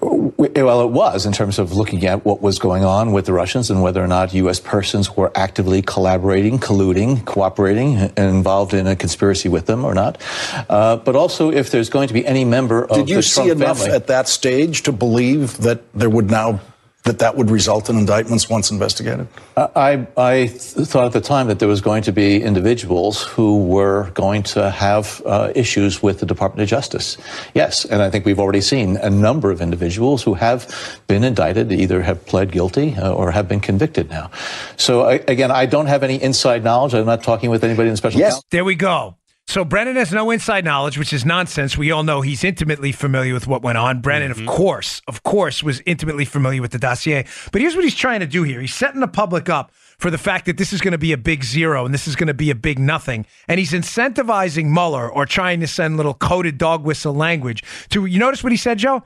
[0.00, 3.70] Well, it was in terms of looking at what was going on with the Russians
[3.70, 4.60] and whether or not U.S.
[4.60, 10.20] persons were actively collaborating, colluding, cooperating, involved in a conspiracy with them or not.
[10.68, 13.46] Uh, but also if there's going to be any member of Did you the see
[13.46, 16.60] Trump enough family, at that stage to believe that there would now
[17.04, 19.26] that that would result in indictments once investigated?
[19.56, 24.10] I, I thought at the time that there was going to be individuals who were
[24.10, 27.16] going to have uh, issues with the Department of Justice.
[27.54, 31.72] Yes, and I think we've already seen a number of individuals who have been indicted,
[31.72, 34.30] either have pled guilty uh, or have been convicted now.
[34.76, 36.94] So I, again, I don't have any inside knowledge.
[36.94, 38.44] I'm not talking with anybody in the special yes, counsel.
[38.50, 39.16] there we go.
[39.50, 41.76] So Brennan has no inside knowledge, which is nonsense.
[41.76, 44.00] We all know he's intimately familiar with what went on.
[44.00, 44.48] Brennan, mm-hmm.
[44.48, 47.26] of course, of course, was intimately familiar with the dossier.
[47.50, 48.60] But here's what he's trying to do here.
[48.60, 51.16] He's setting the public up for the fact that this is going to be a
[51.16, 53.26] big zero and this is going to be a big nothing.
[53.48, 58.20] And he's incentivizing Mueller or trying to send little coded dog whistle language to, you
[58.20, 59.02] notice what he said, Joe?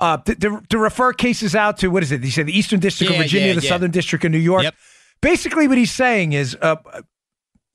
[0.00, 2.24] Uh, to, to, to, refer cases out to, what is it?
[2.24, 3.68] He said the Eastern District yeah, of Virginia, yeah, the yeah.
[3.68, 4.64] Southern District of New York.
[4.64, 4.74] Yep.
[5.20, 6.76] Basically, what he's saying is uh,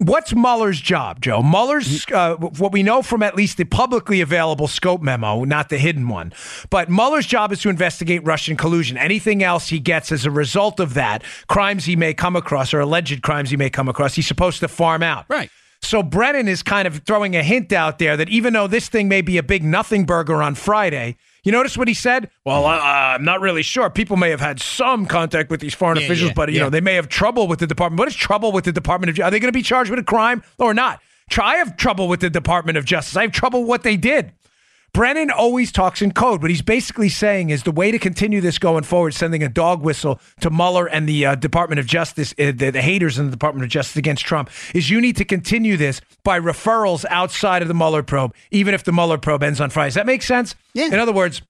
[0.04, 1.44] What's Mueller's job, Joe?
[1.44, 5.78] Mueller's, uh, what we know from at least the publicly available scope memo, not the
[5.78, 6.34] hidden one,
[6.72, 8.98] but Mueller's job is to investigate Russian collusion.
[8.98, 12.80] Anything else he gets as a result of that, crimes he may come across or
[12.80, 15.26] alleged crimes he may come across, he's supposed to farm out.
[15.30, 15.52] Right.
[15.84, 19.08] So Brennan is kind of throwing a hint out there that even though this thing
[19.08, 22.30] may be a big nothing burger on Friday, you notice what he said?
[22.46, 23.90] Well, uh, I'm not really sure.
[23.90, 26.64] People may have had some contact with these foreign Yeah, officials, yeah, but you yeah.
[26.64, 28.00] know they may have trouble with the department.
[28.00, 29.24] What is trouble with the Department of?
[29.26, 31.00] Are they going to be charged with a crime or not?
[31.40, 33.16] I have trouble with the Department of Justice.
[33.16, 34.34] I have trouble with what they did.
[34.94, 36.42] Brennan always talks in code.
[36.42, 39.82] What he's basically saying is the way to continue this going forward, sending a dog
[39.82, 43.32] whistle to Mueller and the uh, Department of Justice, uh, the, the haters in the
[43.32, 47.70] Department of Justice against Trump, is you need to continue this by referrals outside of
[47.70, 49.88] the Mueller probe, even if the Mueller probe ends on Friday.
[49.88, 50.56] Does that make sense?
[50.74, 50.88] Yeah.
[50.88, 51.42] In other words,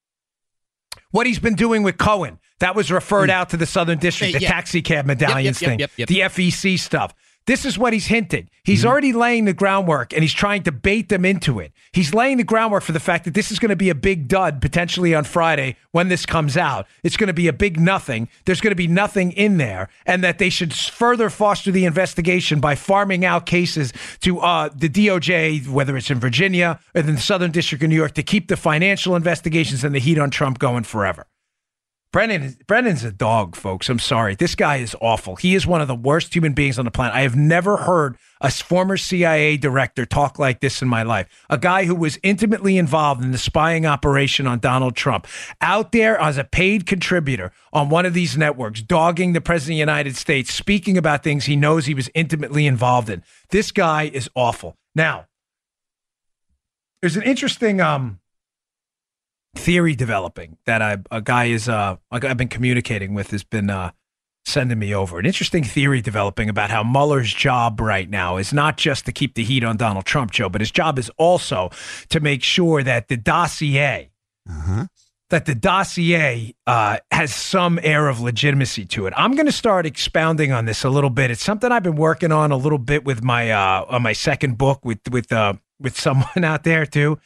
[1.09, 4.37] what he's been doing with Cohen, that was referred out to the Southern District, Hey,
[4.37, 4.51] the yeah.
[4.51, 6.07] taxi cab medallions yep, thing, yep, yep.
[6.07, 7.13] the FEC stuff.
[7.47, 8.49] This is what he's hinting.
[8.63, 8.87] He's Mm-hmm.
[8.89, 11.71] already laying the groundwork and he's trying to bait them into it.
[11.91, 14.27] He's laying the groundwork for the fact that this is going to be a big
[14.27, 16.85] dud potentially on Friday when this comes out.
[17.03, 18.29] It's going to be a big nothing.
[18.45, 22.59] There's going to be nothing in there, and that they should further foster the investigation
[22.59, 27.17] by farming out cases to uh, the DOJ, whether it's in Virginia or in the
[27.21, 30.59] Southern District of New York, to keep the financial investigations and the heat on Trump
[30.59, 31.25] going forever.
[32.11, 33.87] Brennan Brennan's a dog, folks.
[33.87, 34.35] I'm sorry.
[34.35, 35.37] This guy is awful.
[35.37, 37.15] He is one of the worst human beings on the planet.
[37.15, 41.27] I have never heard a former CIA director talk like this in my life.
[41.49, 45.25] A guy who was intimately involved in the spying operation on Donald Trump,
[45.61, 49.75] out there as a paid contributor on one of these networks, dogging the president of
[49.75, 53.23] the United States, speaking about things he knows he was intimately involved in.
[53.51, 54.75] This guy is awful.
[54.93, 55.27] Now,
[57.01, 58.20] there's an interesting um
[59.55, 63.69] theory developing that I, a guy is uh like I've been communicating with has been
[63.69, 63.91] uh
[64.45, 68.77] sending me over an interesting theory developing about how Mueller's job right now is not
[68.77, 71.69] just to keep the heat on Donald Trump, Joe, but his job is also
[72.09, 74.09] to make sure that the dossier
[75.29, 79.13] that the dossier uh, has some air of legitimacy to it.
[79.15, 81.31] I'm going to start expounding on this a little bit.
[81.31, 84.57] It's something I've been working on a little bit with my uh, on my second
[84.57, 87.19] book with with uh, with someone out there too.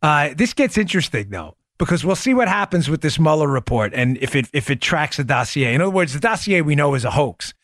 [0.00, 4.16] Uh, this gets interesting though because we'll see what happens with this Mueller report and
[4.18, 5.74] if it if it tracks the dossier.
[5.74, 7.54] In other words, the dossier we know is a hoax.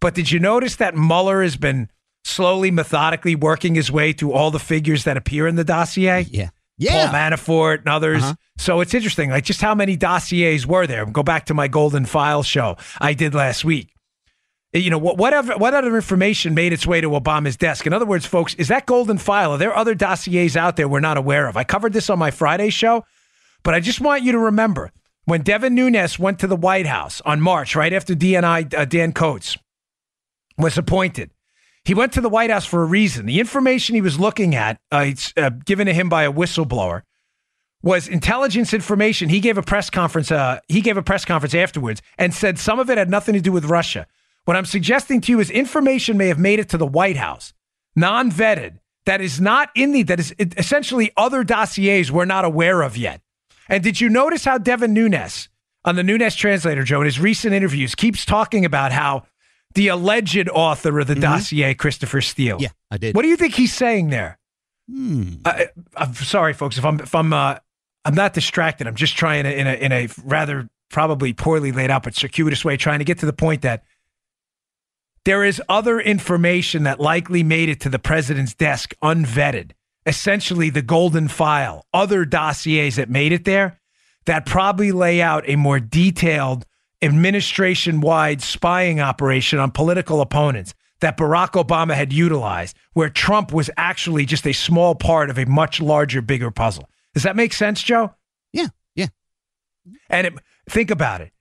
[0.00, 1.90] But did you notice that Mueller has been
[2.24, 6.26] slowly, methodically working his way through all the figures that appear in the dossier?
[6.30, 6.50] Yeah.
[6.76, 7.10] Yeah.
[7.10, 7.14] Paul.
[7.14, 8.22] Manafort and others.
[8.22, 8.34] Uh-huh.
[8.58, 11.04] So it's interesting, like just how many dossiers were there?
[11.06, 13.92] Go back to my Golden File show I did last week.
[14.72, 17.86] You know, whatever what other information made its way to Obama's desk?
[17.86, 19.52] In other words, folks, is that Golden File?
[19.52, 21.56] Are there other dossiers out there we're not aware of?
[21.56, 23.04] I covered this on my Friday show,
[23.62, 24.90] but I just want you to remember
[25.24, 29.12] when Devin Nunes went to the White House on March, right after DNI uh, Dan
[29.12, 29.58] Coats
[30.56, 31.30] was appointed.
[31.84, 33.26] He went to the White House for a reason.
[33.26, 37.02] The information he was looking at, uh, uh, given to him by a whistleblower,
[37.82, 39.28] was intelligence information.
[39.28, 40.30] He gave a press conference.
[40.30, 43.40] Uh, he gave a press conference afterwards and said some of it had nothing to
[43.40, 44.06] do with Russia.
[44.44, 47.52] What I'm suggesting to you is information may have made it to the White House,
[47.94, 52.96] non-vetted, that is not in the that is essentially other dossiers we're not aware of
[52.96, 53.20] yet.
[53.68, 55.48] And did you notice how Devin Nunes
[55.84, 59.24] on the Nunes translator, Joe, in his recent interviews, keeps talking about how
[59.74, 62.58] the alleged author of the dossier, Christopher Steele.
[62.60, 63.14] Yeah, I did.
[63.14, 64.38] What do you think he's saying there?
[64.90, 65.34] Hmm.
[65.44, 66.78] I, I'm sorry, folks.
[66.78, 67.58] If I'm if I'm uh,
[68.04, 68.86] I'm not distracted.
[68.86, 72.64] I'm just trying to in a in a rather probably poorly laid out but circuitous
[72.64, 73.84] way, trying to get to the point that
[75.24, 79.72] there is other information that likely made it to the president's desk unvetted.
[80.08, 83.78] Essentially, the golden file, other dossiers that made it there
[84.24, 86.64] that probably lay out a more detailed
[87.02, 93.70] administration wide spying operation on political opponents that Barack Obama had utilized, where Trump was
[93.76, 96.88] actually just a small part of a much larger, bigger puzzle.
[97.14, 98.14] Does that make sense, Joe?
[98.52, 98.68] Yeah.
[98.96, 99.08] Yeah.
[100.08, 100.34] And it,
[100.68, 101.32] think about it.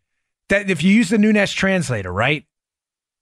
[0.50, 2.46] That if you use the Nunes translator, right?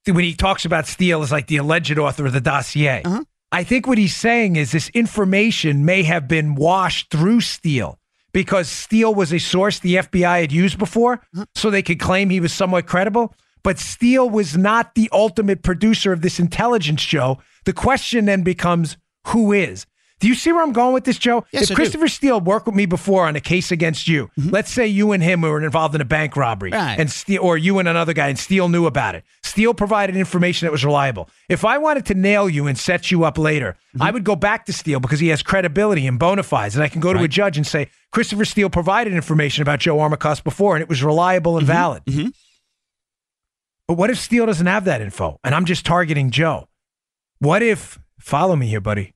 [0.05, 3.23] When he talks about Steele as like the alleged author of the dossier, Uh-huh.
[3.56, 7.98] I think what he's saying is this information may have been washed through Steele
[8.34, 11.22] because Steele was a source the FBI had used before,
[11.56, 13.34] so they could claim he was somewhat credible.
[13.63, 17.39] But Steele was not the ultimate producer of this intelligence, Joe.
[17.63, 19.86] The question then becomes who is?
[20.26, 21.46] Do you see where I'm going with this, Joe?
[21.52, 21.76] Yes, if I do.
[21.76, 24.50] Christopher Steele worked with me before on a case against you, mm-hmm.
[24.50, 27.00] let's say you and him were involved in a bank robbery, Right.
[27.00, 29.24] and Steele, or you and another guy, and Steele knew about it.
[29.44, 31.30] Steele provided information that was reliable.
[31.48, 34.02] If I wanted to nail you and set you up later, mm-hmm.
[34.02, 36.88] I would go back to Steele because he has credibility and bona fides, and I
[36.88, 40.76] can go to a judge and say Christopher Steele provided information about Joe Armacost before,
[40.76, 41.72] and it was reliable and mm-hmm.
[41.72, 42.34] valid.
[43.88, 46.68] But what if Steele doesn't have that info, and I'm just targeting Joe?
[47.38, 49.14] What if follow me here, buddy.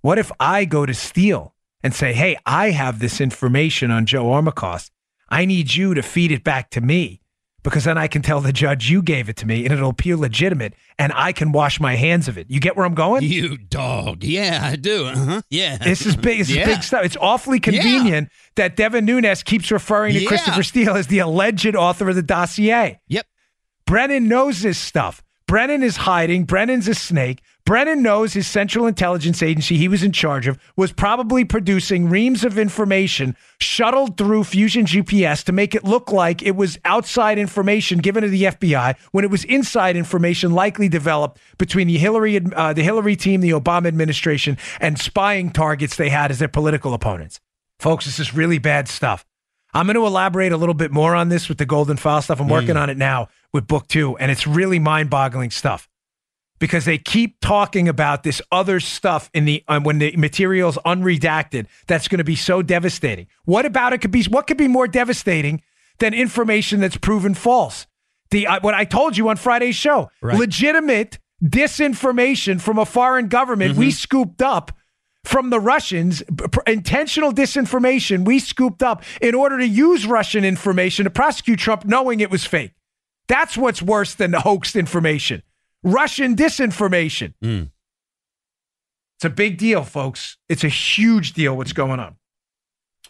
[0.00, 4.24] What if I go to Steele and say, hey, I have this information on Joe
[4.26, 4.90] Armacost.
[5.28, 7.20] I need you to feed it back to me
[7.62, 10.16] because then I can tell the judge you gave it to me and it'll appear
[10.16, 12.46] legitimate and I can wash my hands of it.
[12.48, 13.24] You get where I'm going?
[13.24, 14.24] You dog.
[14.24, 15.06] Yeah, I do.
[15.06, 15.42] Uh-huh.
[15.50, 15.76] Yeah.
[15.76, 16.38] This is big.
[16.38, 16.62] This Yeah.
[16.62, 17.04] is big stuff.
[17.04, 20.28] It's awfully convenient that Devin Nunes keeps referring to Yeah.
[20.28, 23.00] Christopher Steele as the alleged author of the dossier.
[23.08, 23.26] Yep.
[23.86, 25.22] Brennan knows this stuff.
[25.46, 26.44] Brennan is hiding.
[26.44, 27.40] Brennan's a snake.
[27.68, 32.42] Brennan knows his Central Intelligence Agency he was in charge of was probably producing reams
[32.42, 37.98] of information shuttled through Fusion GPS to make it look like it was outside information
[37.98, 42.72] given to the FBI when it was inside information likely developed between the Hillary uh,
[42.72, 47.38] the Hillary team, the Obama administration, and spying targets they had as their political opponents.
[47.80, 49.26] Folks, this is really bad stuff.
[49.74, 52.40] I'm going to elaborate a little bit more on this with the Golden File stuff.
[52.40, 55.86] I'm working on it now with book two, and it's really mind boggling stuff
[56.58, 61.66] because they keep talking about this other stuff in the um, when the material's unredacted
[61.86, 63.26] that's going to be so devastating.
[63.44, 65.62] What about it could be what could be more devastating
[65.98, 67.86] than information that's proven false?
[68.30, 73.76] The uh, what I told you on Friday's show, legitimate disinformation from a foreign government
[73.76, 74.72] we scooped up
[75.24, 76.22] from the Russians,
[76.66, 82.20] intentional disinformation we scooped up in order to use Russian information to prosecute Trump knowing
[82.20, 82.72] it was fake.
[83.28, 85.42] That's what's worse than the hoaxed information.
[85.92, 87.34] Russian disinformation.
[87.40, 90.36] It's a big deal, folks.
[90.48, 92.16] It's a huge deal what's going on.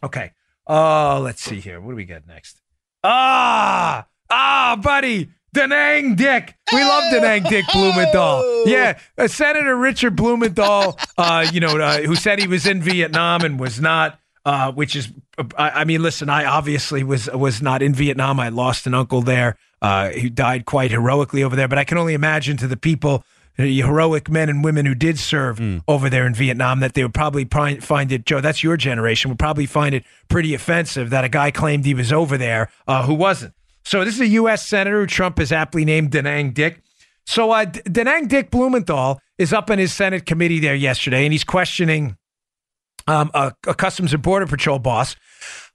[0.03, 0.33] Okay.
[0.67, 1.81] Oh, let's see here.
[1.81, 2.61] What do we get next?
[3.05, 5.31] Ah, ah, buddy.
[5.53, 6.55] Da Nang Dick.
[6.73, 8.67] We love Da Nang Dick Blumenthal.
[8.67, 13.43] Yeah, uh, Senator Richard Blumenthal, uh, you know, uh, who said he was in Vietnam
[13.43, 15.09] and was not, uh, which is,
[15.57, 18.39] I, I mean, listen, I obviously was was not in Vietnam.
[18.41, 21.69] I lost an uncle there uh, who died quite heroically over there.
[21.69, 23.25] But I can only imagine to the people,
[23.57, 27.15] the heroic men and women who did serve over there in Vietnam, that they would
[27.15, 31.29] probably find it, Joe, that's your generation, would probably find it pretty offensive that a
[31.29, 33.55] guy claimed he was over there uh, who wasn't.
[33.85, 34.67] So this is a U.S.
[34.67, 36.83] senator who Trump has aptly named Da Nang Dick.
[37.27, 41.33] So uh, Da Nang Dick Blumenthal is up in his Senate committee there yesterday, and
[41.33, 42.17] he's questioning
[43.07, 45.17] um, a, a Customs and Border Patrol boss.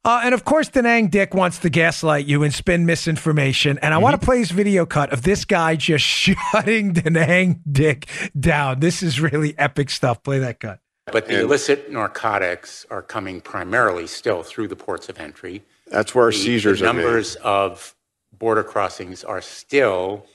[0.06, 3.78] Uh, and of course, Da Nang Dick wants to gaslight you and spin misinformation.
[3.82, 6.04] And I want to play his video cut of this guy just
[6.52, 8.82] shutting Da Nang Dick down.
[8.82, 10.22] This is really epic stuff.
[10.22, 10.80] Play that cut.
[11.06, 15.64] But the illicit narcotics are coming primarily still through the ports of entry.
[15.88, 17.04] That's where our The- seizures the are made.
[17.04, 17.96] numbers of
[18.38, 20.26] border crossings are still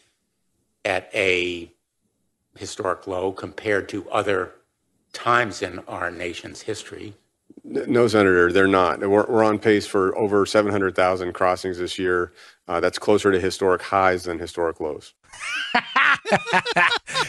[0.85, 1.71] at a
[2.57, 4.53] historic low compared to other
[5.13, 7.15] times in our nation's history.
[7.71, 9.01] No, Senator, they're not.
[9.01, 12.33] We're, we're on pace for over 700,000 crossings this year.
[12.67, 15.15] Uh, that's closer to historic highs than historic lows.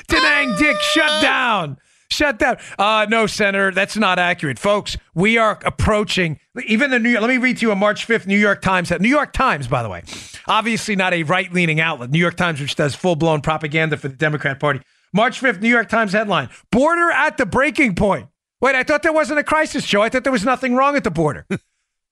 [0.08, 1.78] Da Nang Dick, shut down.
[2.12, 2.58] Shut down.
[2.78, 4.58] Uh, no, Senator, that's not accurate.
[4.60, 8.08] Folks, we are approaching, even the New York, let me read to you a March
[8.08, 8.92] 5th New York Times.
[9.00, 10.04] New York Times, by the way,
[10.48, 12.10] obviously not a right leaning outlet.
[12.10, 14.82] New York Times, which does full blown propaganda for the Democrat Party.
[15.14, 18.28] March 5th, New York Times headline Border at the breaking point.
[18.62, 20.02] Wait, I thought there wasn't a crisis, Joe.
[20.02, 21.46] I thought there was nothing wrong at the border.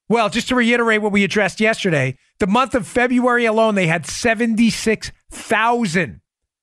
[0.10, 4.06] Well, just to reiterate what we addressed yesterday, the month of February alone, they had
[4.06, 6.22] 76,000,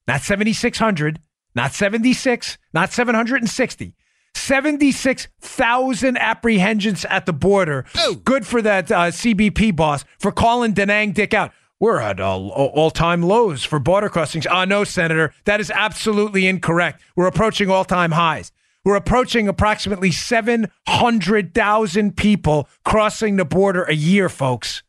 [0.09, 1.21] not 7,600,
[1.55, 3.95] not 76, not 760.
[4.35, 7.85] 76,000 apprehensions at the border.
[8.25, 11.53] Good for that uh, CBP boss for calling Da Nang Dick out.
[11.79, 14.47] We're at all time lows for border crossings.
[14.47, 17.03] Ah, no, Senator, that is absolutely incorrect.
[17.15, 18.53] We're approaching all time highs.
[18.85, 24.83] We're approaching approximately 700,000 people crossing the border a year, folks.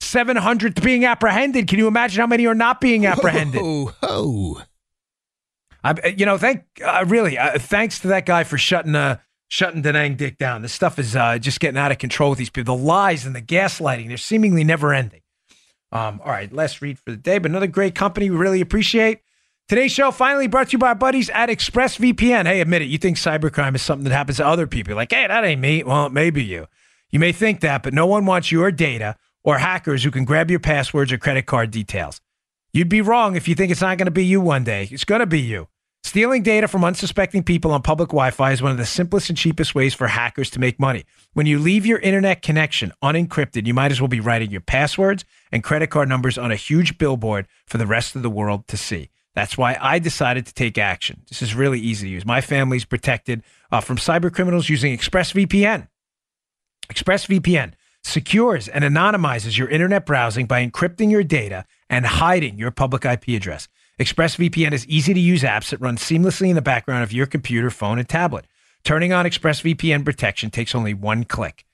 [0.00, 1.68] 700 being apprehended.
[1.68, 3.60] Can you imagine how many are not being apprehended?
[3.62, 4.62] Oh, oh.
[5.82, 9.82] I, you know, thank uh, really uh, thanks to that guy for shutting uh shutting
[9.82, 10.62] Da Nang Dick down.
[10.62, 12.76] This stuff is uh, just getting out of control with these people.
[12.76, 15.20] The lies and the gaslighting, they're seemingly never ending.
[15.92, 19.20] Um, all right, last read for the day, but another great company we really appreciate.
[19.66, 22.44] Today's show finally brought to you by our buddies at ExpressVPN.
[22.44, 24.94] Hey, admit it, you think cybercrime is something that happens to other people.
[24.94, 25.82] Like, hey, that ain't me.
[25.82, 26.66] Well, maybe you.
[27.10, 30.50] You may think that, but no one wants your data or hackers who can grab
[30.50, 32.20] your passwords or credit card details.
[32.74, 34.86] You'd be wrong if you think it's not going to be you one day.
[34.90, 35.68] It's going to be you.
[36.02, 39.38] Stealing data from unsuspecting people on public Wi Fi is one of the simplest and
[39.38, 41.06] cheapest ways for hackers to make money.
[41.32, 45.24] When you leave your internet connection unencrypted, you might as well be writing your passwords
[45.50, 48.76] and credit card numbers on a huge billboard for the rest of the world to
[48.76, 49.08] see.
[49.34, 51.22] That's why I decided to take action.
[51.28, 52.24] This is really easy to use.
[52.24, 55.88] My family's protected uh, from cyber criminals using ExpressVPN.
[56.88, 57.72] ExpressVPN
[58.02, 63.28] secures and anonymizes your internet browsing by encrypting your data and hiding your public IP
[63.28, 63.66] address.
[63.98, 67.70] ExpressVPN is easy to use apps that run seamlessly in the background of your computer,
[67.70, 68.46] phone, and tablet.
[68.84, 71.64] Turning on ExpressVPN protection takes only one click.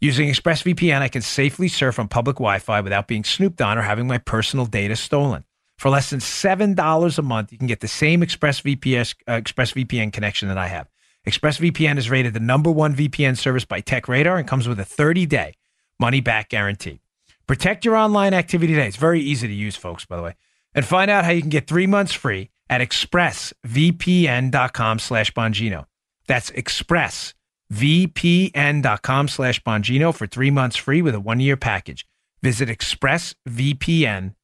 [0.00, 3.82] Using ExpressVPN, I can safely surf on public Wi Fi without being snooped on or
[3.82, 5.44] having my personal data stolen.
[5.84, 10.56] For less than $7 a month, you can get the same ExpressVPN, uh, connection that
[10.56, 10.88] I have.
[11.26, 15.26] ExpressVPN is rated the number one VPN service by TechRadar and comes with a 30
[15.26, 15.52] day
[16.00, 17.02] money back guarantee.
[17.46, 18.86] Protect your online activity today.
[18.86, 20.36] It's very easy to use, folks, by the way.
[20.74, 25.84] And find out how you can get three months free at expressvpn.com slash Bongino.
[26.26, 32.06] That's expressvpn.com slash Bongino for three months free with a one year package.
[32.40, 34.34] Visit expressvpn.com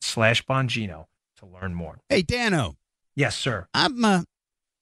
[0.00, 1.06] slash Bongino
[1.38, 1.98] to learn more.
[2.08, 2.76] Hey, Dano,
[3.20, 3.66] Yes, sir.
[3.74, 4.22] I'm uh,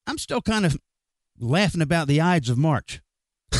[0.07, 0.77] I'm still kind of
[1.39, 3.01] laughing about the Ides of March.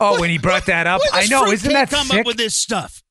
[0.00, 2.20] Oh, when he brought that up, I know, isn't that come sick?
[2.20, 3.02] up with this stuff?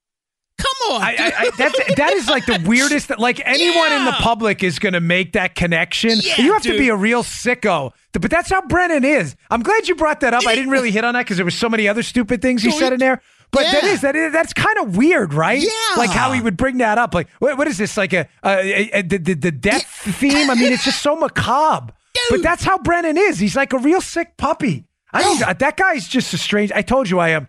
[0.57, 3.09] Come on, I, I, I, that's that is like the weirdest.
[3.19, 6.11] Like anyone in the public is going to make that connection.
[6.23, 7.91] Yeah, you have to be a real sicko.
[8.13, 9.35] But that's how Brennan is.
[9.51, 10.47] I'm glad you brought that up.
[10.47, 12.71] I didn't really hit on that because there were so many other stupid things he
[12.71, 13.21] said in there.
[13.51, 13.89] But that yeah.
[13.89, 15.61] is that is that's kind of weird, right?
[15.61, 15.69] Yeah.
[15.97, 17.13] Like how he would bring that up.
[17.13, 17.95] Like what, what is this?
[17.95, 20.49] Like a, a, a, the, the the death theme?
[20.49, 21.93] I mean, it's just so macabre.
[22.29, 23.39] But that's how Brennan is.
[23.39, 24.85] He's like a real sick puppy.
[25.13, 25.59] I don't.
[25.59, 26.71] That guy's just a strange.
[26.73, 27.47] I told you I am.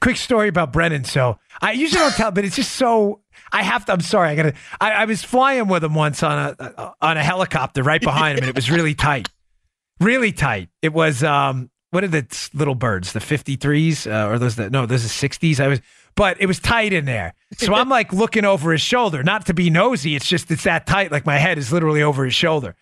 [0.00, 1.04] quick story about Brennan.
[1.04, 3.20] So I usually don't tell, but it's just so.
[3.52, 3.92] I have to.
[3.92, 4.28] I'm sorry.
[4.28, 4.54] I gotta.
[4.80, 8.44] I, I was flying with him once on a on a helicopter right behind him,
[8.44, 9.28] and it was really tight,
[10.00, 10.68] really tight.
[10.82, 11.24] It was.
[11.24, 13.12] um What are the little birds?
[13.12, 14.56] The 53s uh, or those?
[14.56, 15.60] The, no, those are 60s.
[15.60, 15.80] I was.
[16.14, 17.34] But it was tight in there.
[17.56, 20.16] So I'm like looking over his shoulder, not to be nosy.
[20.16, 21.12] It's just it's that tight.
[21.12, 22.74] Like my head is literally over his shoulder.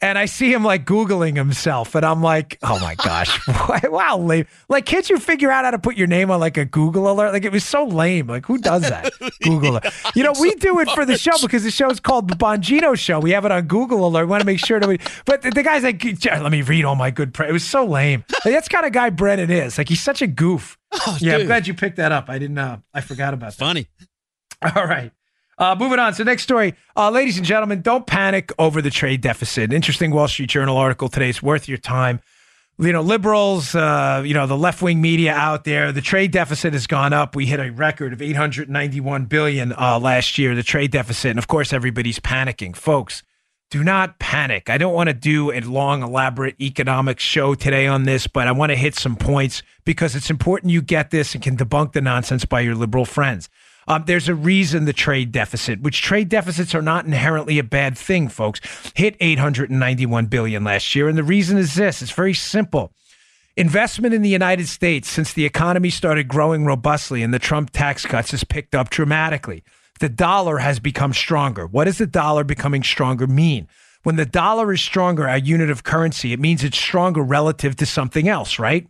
[0.00, 3.40] And I see him like Googling himself, and I'm like, oh my gosh,
[3.84, 4.46] wow, lame.
[4.68, 7.32] Like, can't you figure out how to put your name on like a Google alert?
[7.32, 8.28] Like, it was so lame.
[8.28, 9.12] Like, who does that?
[9.42, 9.86] Google it.
[10.14, 13.18] You know, we do it for the show because the show's called the Bongino Show.
[13.18, 14.26] We have it on Google alert.
[14.26, 16.84] We want to make sure that we, but the, the guy's like, let me read
[16.84, 17.34] all my good.
[17.34, 17.48] Pre-.
[17.48, 18.24] It was so lame.
[18.44, 19.78] Like, that's kind of guy Brennan is.
[19.78, 20.78] Like, he's such a goof.
[21.18, 22.30] yeah, I'm glad you picked that up.
[22.30, 23.58] I didn't, uh, I forgot about that.
[23.58, 23.88] Funny.
[24.62, 25.10] All right.
[25.58, 26.14] Uh, moving on.
[26.14, 26.74] So, next story.
[26.96, 29.72] Uh, ladies and gentlemen, don't panic over the trade deficit.
[29.72, 31.28] Interesting Wall Street Journal article today.
[31.28, 32.20] It's worth your time.
[32.80, 36.74] You know, liberals, uh, you know, the left wing media out there, the trade deficit
[36.74, 37.34] has gone up.
[37.34, 41.30] We hit a record of 891 billion uh, last year, the trade deficit.
[41.30, 42.76] And of course, everybody's panicking.
[42.76, 43.24] Folks,
[43.70, 44.70] do not panic.
[44.70, 48.52] I don't want to do a long, elaborate economic show today on this, but I
[48.52, 52.00] want to hit some points because it's important you get this and can debunk the
[52.00, 53.48] nonsense by your liberal friends.
[53.88, 57.96] Um, there's a reason the trade deficit, which trade deficits are not inherently a bad
[57.96, 58.60] thing, folks,
[58.94, 62.92] hit 891 billion last year, and the reason is this: it's very simple.
[63.56, 68.06] Investment in the United States since the economy started growing robustly and the Trump tax
[68.06, 69.64] cuts has picked up dramatically.
[69.98, 71.66] The dollar has become stronger.
[71.66, 73.66] What does the dollar becoming stronger mean?
[74.04, 77.86] When the dollar is stronger, our unit of currency, it means it's stronger relative to
[77.86, 78.86] something else, right?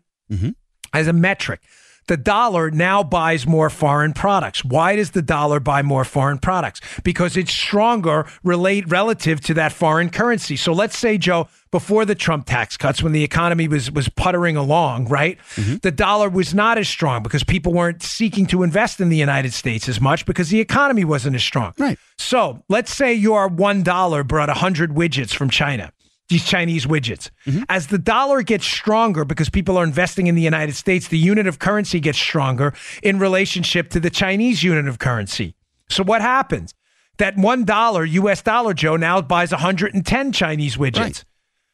[0.93, 1.63] As a metric.
[2.09, 4.65] The dollar now buys more foreign products.
[4.65, 6.81] Why does the dollar buy more foreign products?
[7.05, 10.57] Because it's stronger relate relative to that foreign currency.
[10.57, 14.57] So let's say, Joe, before the Trump tax cuts, when the economy was was puttering
[14.57, 15.39] along, right?
[15.57, 15.77] Mm-hmm.
[15.83, 19.53] The dollar was not as strong because people weren't seeking to invest in the United
[19.53, 21.75] States as much because the economy wasn't as strong.
[21.79, 21.99] Right.
[22.17, 25.93] So let's say your one dollar brought hundred widgets from China.
[26.29, 27.31] These Chinese widgets.
[27.47, 27.63] Mm-hmm.
[27.69, 31.47] As the dollar gets stronger because people are investing in the United States, the unit
[31.47, 35.55] of currency gets stronger in relationship to the Chinese unit of currency.
[35.89, 36.75] So what happens?
[37.17, 40.99] That one dollar US dollar, Joe, now buys 110 Chinese widgets.
[41.01, 41.25] Right.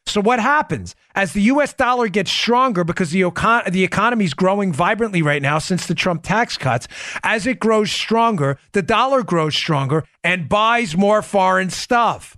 [0.06, 1.72] So what happens as the U.S.
[1.72, 5.94] dollar gets stronger because the econ- the economy is growing vibrantly right now since the
[5.94, 6.86] Trump tax cuts?
[7.22, 12.36] As it grows stronger, the dollar grows stronger and buys more foreign stuff.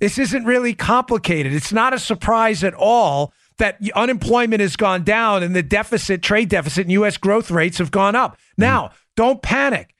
[0.00, 1.52] This isn't really complicated.
[1.52, 6.48] It's not a surprise at all that unemployment has gone down and the deficit, trade
[6.48, 7.18] deficit, and U.S.
[7.18, 8.32] growth rates have gone up.
[8.32, 8.38] Mm.
[8.58, 9.94] Now, don't panic.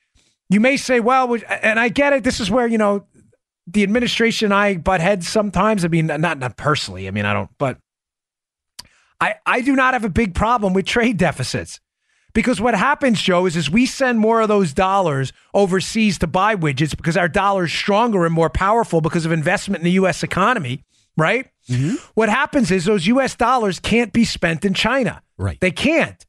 [0.48, 2.24] You may say, well, and I get it.
[2.24, 3.06] This is where, you know,
[3.66, 5.84] the administration and I butt heads sometimes.
[5.84, 7.06] I mean, not not personally.
[7.06, 7.78] I mean, I don't, but
[9.20, 11.80] I I do not have a big problem with trade deficits.
[12.32, 16.54] Because what happens, Joe, is as we send more of those dollars overseas to buy
[16.54, 20.22] widgets because our dollar is stronger and more powerful because of investment in the US
[20.22, 20.84] economy,
[21.16, 21.48] right?
[21.68, 21.96] Mm-hmm.
[22.14, 25.22] What happens is those US dollars can't be spent in China.
[25.36, 25.58] Right.
[25.60, 26.24] They can't.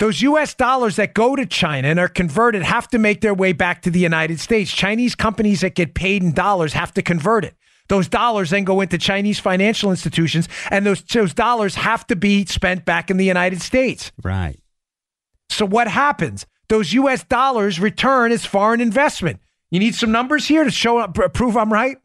[0.00, 3.52] Those US dollars that go to China and are converted have to make their way
[3.52, 4.72] back to the United States.
[4.72, 7.54] Chinese companies that get paid in dollars have to convert it.
[7.88, 12.46] Those dollars then go into Chinese financial institutions, and those, those dollars have to be
[12.46, 14.10] spent back in the United States.
[14.22, 14.58] Right.
[15.48, 16.46] So what happens?
[16.68, 19.40] Those US dollars return as foreign investment.
[19.70, 21.96] You need some numbers here to show up, prove I'm right?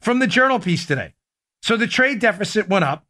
[0.00, 1.14] From the journal piece today.
[1.62, 3.06] So the trade deficit went up.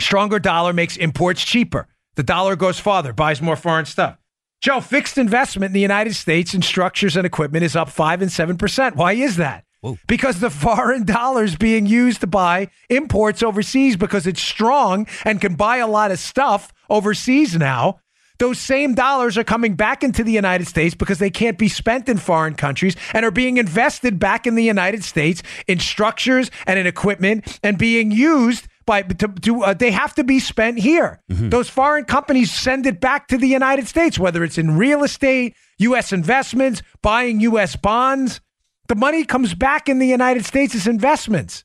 [0.00, 1.88] Stronger dollar makes imports cheaper.
[2.16, 4.18] The dollar goes farther, buys more foreign stuff.
[4.60, 8.30] Joe, fixed investment in the United States in structures and equipment is up 5 and
[8.30, 8.96] 7%.
[8.96, 9.64] Why is that?
[9.80, 9.98] Whoa.
[10.08, 15.40] Because the foreign dollar is being used to buy imports overseas because it's strong and
[15.40, 18.00] can buy a lot of stuff overseas now.
[18.38, 22.08] Those same dollars are coming back into the United States because they can't be spent
[22.08, 26.78] in foreign countries and are being invested back in the United States in structures and
[26.78, 31.20] in equipment and being used by to, to uh, they have to be spent here.
[31.30, 31.50] Mm-hmm.
[31.50, 35.54] Those foreign companies send it back to the United States, whether it's in real estate,
[35.78, 36.12] U.S.
[36.12, 37.76] investments, buying U.S.
[37.76, 38.40] bonds.
[38.86, 41.64] The money comes back in the United States as investments.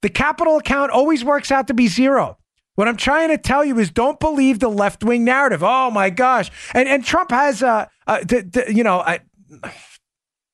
[0.00, 2.38] The capital account always works out to be zero.
[2.74, 5.62] What I'm trying to tell you is don't believe the left wing narrative.
[5.62, 6.50] Oh my gosh.
[6.72, 8.20] And and Trump has uh, uh
[8.68, 9.20] you know, I,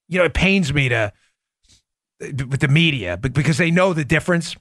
[0.08, 1.12] you know, it pains me to
[2.20, 4.56] with the media because they know the difference.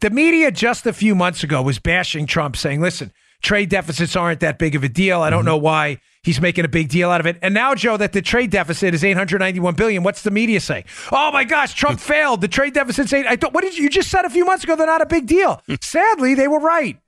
[0.00, 3.12] The media just a few months ago was bashing Trump, saying, listen,
[3.44, 5.20] trade deficits aren't that big of a deal.
[5.20, 5.46] I don't mm-hmm.
[5.46, 7.38] know why he's making a big deal out of it.
[7.42, 10.02] And now, Joe, that the trade deficit is 891 billion.
[10.02, 10.84] What's the media say?
[11.12, 12.40] Oh my gosh, Trump failed.
[12.40, 13.26] The trade deficit's eight.
[13.26, 14.74] I thought, what did you, you just said a few months ago?
[14.74, 15.62] They're not a big deal.
[15.80, 16.98] Sadly, they were right.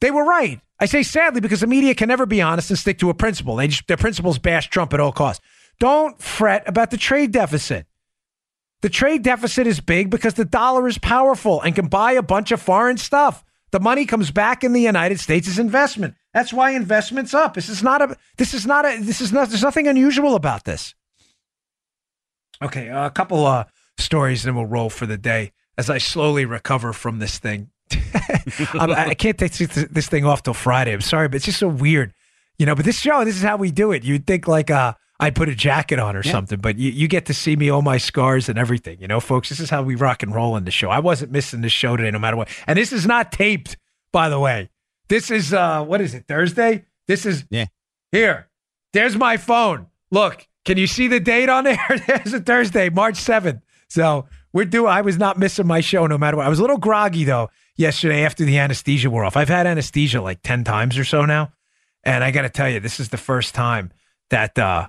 [0.00, 0.60] They were right.
[0.80, 3.56] I say sadly because the media can never be honest and stick to a principle.
[3.56, 5.44] They just, their principles bash Trump at all costs.
[5.80, 7.86] Don't fret about the trade deficit.
[8.80, 12.52] The trade deficit is big because the dollar is powerful and can buy a bunch
[12.52, 13.44] of foreign stuff.
[13.70, 16.14] The money comes back in the United States as investment.
[16.32, 17.54] That's why investment's up.
[17.54, 20.64] This is not a this is not a this is not there's nothing unusual about
[20.64, 20.94] this.
[22.62, 23.64] Okay, a couple uh
[23.98, 27.70] stories and we'll roll for the day as I slowly recover from this thing.
[28.74, 30.92] I can't take this thing off till Friday.
[30.92, 32.12] I'm sorry, but it's just so weird.
[32.58, 34.02] You know, but this show, this is how we do it.
[34.02, 36.30] You'd think like uh I put a jacket on or yeah.
[36.30, 39.00] something, but you, you get to see me, all my scars and everything.
[39.00, 40.90] You know, folks, this is how we rock and roll in the show.
[40.90, 42.48] I wasn't missing the show today, no matter what.
[42.66, 43.76] And this is not taped,
[44.12, 44.70] by the way.
[45.08, 46.84] This is, uh, what is it, Thursday?
[47.08, 47.66] This is, yeah.
[48.12, 48.48] Here,
[48.92, 49.86] there's my phone.
[50.10, 52.04] Look, can you see the date on there?
[52.06, 53.60] there's a Thursday, March 7th.
[53.88, 56.46] So we're doing, I was not missing my show no matter what.
[56.46, 59.36] I was a little groggy though yesterday after the anesthesia wore off.
[59.36, 61.52] I've had anesthesia like 10 times or so now.
[62.04, 63.90] And I got to tell you, this is the first time
[64.30, 64.88] that, uh,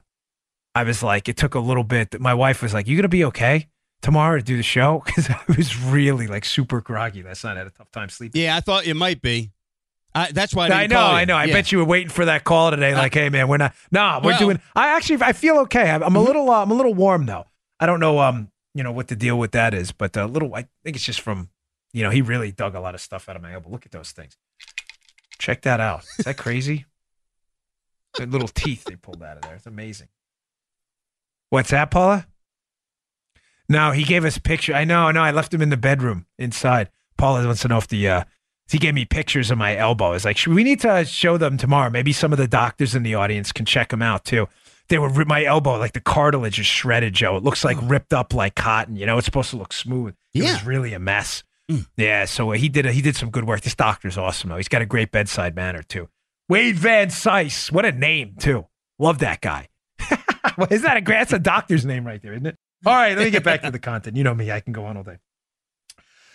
[0.76, 2.20] I was like, it took a little bit.
[2.20, 3.68] My wife was like, "You gonna be okay
[4.02, 7.56] tomorrow to do the show?" Because I was really like super groggy last night.
[7.56, 8.42] I had a tough time sleeping.
[8.42, 9.52] Yeah, I thought you might be.
[10.14, 11.00] I, that's why I, I know.
[11.00, 11.36] I know.
[11.36, 12.96] I bet you were waiting for that call today.
[12.96, 13.76] Like, uh, hey man, we're not.
[13.92, 14.62] Nah, we're well, doing.
[14.76, 15.90] I actually, I feel okay.
[15.90, 16.28] I'm, I'm a mm-hmm.
[16.28, 16.50] little.
[16.50, 17.46] Uh, I'm a little warm though.
[17.80, 18.20] I don't know.
[18.20, 20.54] Um, you know what the deal with that is, but a little.
[20.56, 21.50] I think it's just from.
[21.92, 23.70] You know, he really dug a lot of stuff out of my elbow.
[23.70, 24.38] Look at those things.
[25.40, 26.04] Check that out.
[26.20, 26.86] Is that crazy?
[28.18, 29.56] the little teeth they pulled out of there.
[29.56, 30.08] It's amazing.
[31.50, 32.28] What's that, Paula?
[33.68, 34.74] No, he gave us picture.
[34.74, 35.22] I know, I know.
[35.22, 36.90] I left him in the bedroom inside.
[37.18, 38.24] Paula wants to know if the uh,
[38.70, 40.14] he gave me pictures of my elbow.
[40.14, 41.90] It's like we need to show them tomorrow.
[41.90, 44.48] Maybe some of the doctors in the audience can check them out too.
[44.90, 47.38] They were my elbow, like the cartilage is shredded, Joe.
[47.38, 47.86] It looks like oh.
[47.86, 48.96] ripped up like cotton.
[48.96, 50.16] You know, it's supposed to look smooth.
[50.34, 50.54] It yeah.
[50.54, 51.44] was really a mess.
[51.70, 51.86] Mm.
[51.96, 53.62] Yeah, so uh, he did a, he did some good work.
[53.62, 54.58] This doctor's awesome though.
[54.58, 56.10] He's got a great bedside manner too.
[56.48, 58.66] Wade Van Cise, what a name too.
[58.98, 59.69] Love that guy.
[60.58, 62.56] Well, is that a that's a doctor's name right there, isn't it?
[62.86, 64.16] All right, let me get back to the content.
[64.16, 65.18] You know me, I can go on all day.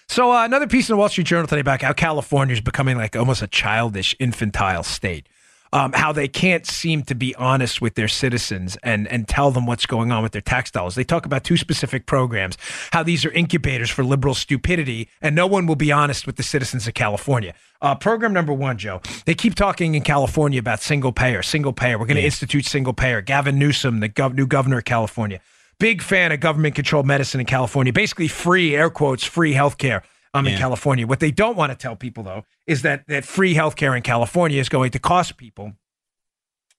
[0.09, 2.99] So uh, another piece in the Wall Street Journal today about how California is becoming
[2.99, 5.29] like almost a childish, infantile state.
[5.75, 9.67] Um, how they can't seem to be honest with their citizens and and tell them
[9.67, 10.95] what's going on with their tax dollars.
[10.95, 12.57] They talk about two specific programs,
[12.93, 16.45] how these are incubators for liberal stupidity, and no one will be honest with the
[16.45, 17.55] citizens of California.
[17.83, 19.01] Uh, program number one, Joe.
[19.27, 21.99] They keep talking in California about single payer, single payer.
[21.99, 22.27] We're going to yeah.
[22.27, 23.21] institute single payer.
[23.21, 25.41] Gavin Newsom, the gov- new governor of California,
[25.79, 27.93] big fan of government controlled medicine in California.
[27.93, 30.03] Basically, free air quotes, free healthcare.
[30.35, 30.53] Um, yeah.
[30.53, 31.07] in California.
[31.07, 34.61] What they don't want to tell people though is that that free healthcare in California
[34.61, 35.75] is going to cost people.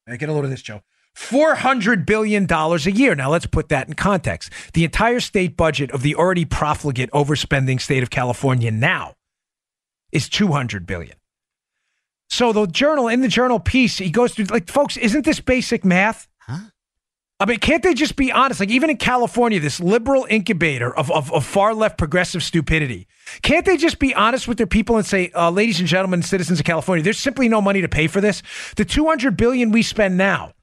[0.08, 0.82] Get a load of this, Joe.
[1.16, 3.16] $400 billion a year.
[3.16, 4.52] Now, let's put that in context.
[4.74, 9.16] The entire state budget of the already profligate overspending state of California now
[10.12, 11.16] is 200 billion.
[12.30, 15.86] So the journal in the journal piece, he goes through like, folks, isn't this basic
[15.86, 16.28] math?
[16.40, 16.70] Huh?
[17.38, 18.62] I mean, can't they just be honest?
[18.62, 23.08] Like, even in California, this liberal incubator of, of, of far left progressive stupidity,
[23.42, 26.60] can't they just be honest with their people and say, uh, ladies and gentlemen, citizens
[26.60, 28.42] of California, there's simply no money to pay for this?
[28.78, 30.54] The 200 billion we spend now,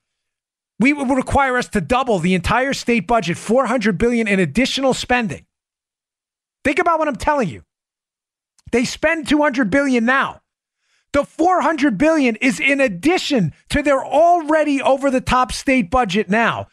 [0.80, 5.44] we would require us to double the entire state budget, 400 billion in additional spending.
[6.64, 7.62] Think about what I'm telling you.
[8.70, 10.41] They spend 200 billion now.
[11.12, 16.68] The 400 billion is in addition to their already over the top state budget now.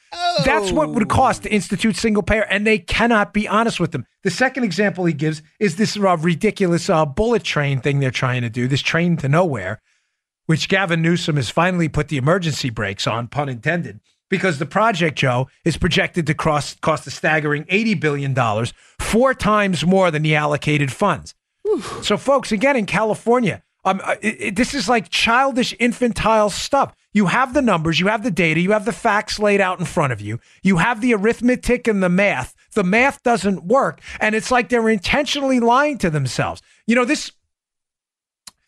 [0.45, 4.05] That's what would cost to institute single payer, and they cannot be honest with them.
[4.23, 8.41] The second example he gives is this uh, ridiculous uh, bullet train thing they're trying
[8.43, 9.81] to do, this train to nowhere,
[10.45, 15.17] which Gavin Newsom has finally put the emergency brakes on, pun intended, because the project,
[15.17, 18.65] Joe, is projected to cost, cost a staggering $80 billion, four
[18.99, 21.35] four times more than the allocated funds.
[22.01, 26.93] So, folks, again, in California, um, uh, it, it- this is like childish, infantile stuff.
[27.11, 29.85] You have the numbers, you have the data, you have the facts laid out in
[29.85, 32.53] front of you, you have the arithmetic and the math.
[32.75, 36.61] The math doesn't work, and it's like they're intentionally lying to themselves.
[36.85, 37.31] You know this.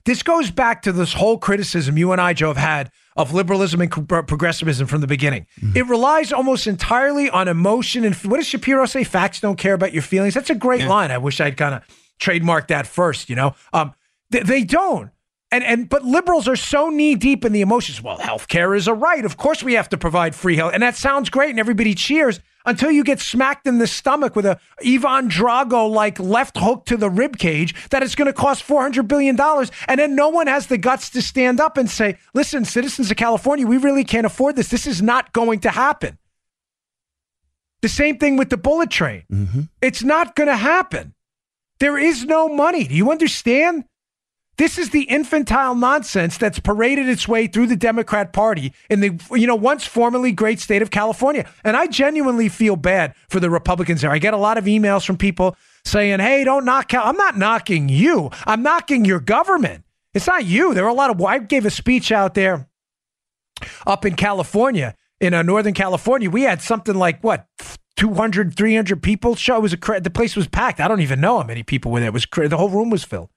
[0.06, 3.82] This goes back to this whole criticism you and I, Joe, have had of liberalism
[3.82, 5.46] and progressivism from the beginning.
[5.76, 9.04] It relies almost entirely on emotion and what does Shapiro say?
[9.04, 10.34] Facts don't care about your feelings.
[10.34, 11.12] That's a great line.
[11.12, 11.84] I wish I'd kind of
[12.20, 13.30] trademarked that first.
[13.30, 13.94] You know, um,
[14.32, 15.12] they, they don't.
[15.54, 18.02] And and but liberals are so knee deep in the emotions.
[18.02, 19.26] Well, healthcare is a right.
[19.26, 22.40] Of course, we have to provide free health, and that sounds great, and everybody cheers
[22.66, 26.96] until you get smacked in the stomach with a Ivan Drago like left hook to
[26.96, 30.30] the rib cage that it's going to cost four hundred billion dollars, and then no
[30.30, 34.06] one has the guts to stand up and say, "Listen, citizens of California, we really
[34.06, 34.70] can't afford this.
[34.70, 36.18] This is not going to happen."
[37.82, 39.24] The same thing with the bullet train.
[39.30, 39.62] Mm-hmm.
[39.82, 41.14] It's not going to happen.
[41.82, 42.86] There is no money.
[42.88, 43.84] Do you understand?
[44.62, 49.20] This is the infantile nonsense that's paraded its way through the Democrat Party in the
[49.32, 51.50] you know once formerly great state of California.
[51.64, 54.12] And I genuinely feel bad for the Republicans there.
[54.12, 57.40] I get a lot of emails from people saying, "Hey, don't knock Cal." I'm not
[57.40, 58.30] knocking you.
[58.46, 59.84] I'm knocking your government.
[60.14, 60.76] It's not you.
[60.76, 62.70] There are a lot of I gave a speech out there
[63.88, 66.30] up in California, in uh, Northern California.
[66.30, 67.48] We had something like what
[67.96, 69.58] 200, 300 people show.
[69.58, 70.80] It was a the place was packed.
[70.80, 72.10] I don't even know how many people were there.
[72.10, 73.32] It was the whole room was filled.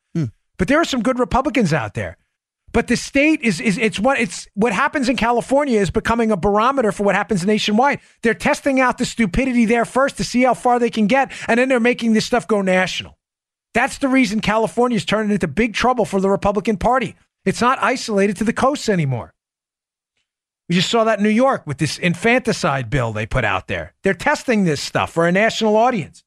[0.58, 2.16] But there are some good Republicans out there.
[2.72, 6.36] But the state is is it's what it's what happens in California is becoming a
[6.36, 8.00] barometer for what happens nationwide.
[8.22, 11.58] They're testing out the stupidity there first to see how far they can get, and
[11.58, 13.16] then they're making this stuff go national.
[13.74, 17.14] That's the reason California is turning into big trouble for the Republican Party.
[17.44, 19.34] It's not isolated to the coasts anymore.
[20.68, 23.94] We just saw that in New York with this infanticide bill they put out there.
[24.02, 26.24] They're testing this stuff for a national audience.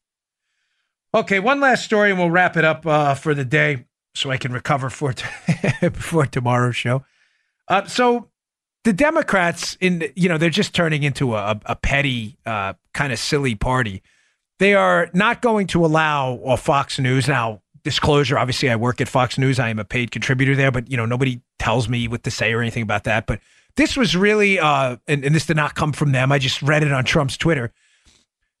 [1.12, 3.84] Okay, one last story, and we'll wrap it up uh, for the day
[4.18, 5.26] so I can recover for t-
[5.80, 7.04] before tomorrow's show.
[7.68, 8.28] Uh, so
[8.84, 13.18] the Democrats, in you know, they're just turning into a, a petty, uh, kind of
[13.18, 14.02] silly party.
[14.58, 17.62] They are not going to allow uh, Fox News now.
[17.84, 19.58] Disclosure: Obviously, I work at Fox News.
[19.58, 22.52] I am a paid contributor there, but you know, nobody tells me what to say
[22.52, 23.26] or anything about that.
[23.26, 23.40] But
[23.76, 26.32] this was really, uh, and, and this did not come from them.
[26.32, 27.72] I just read it on Trump's Twitter.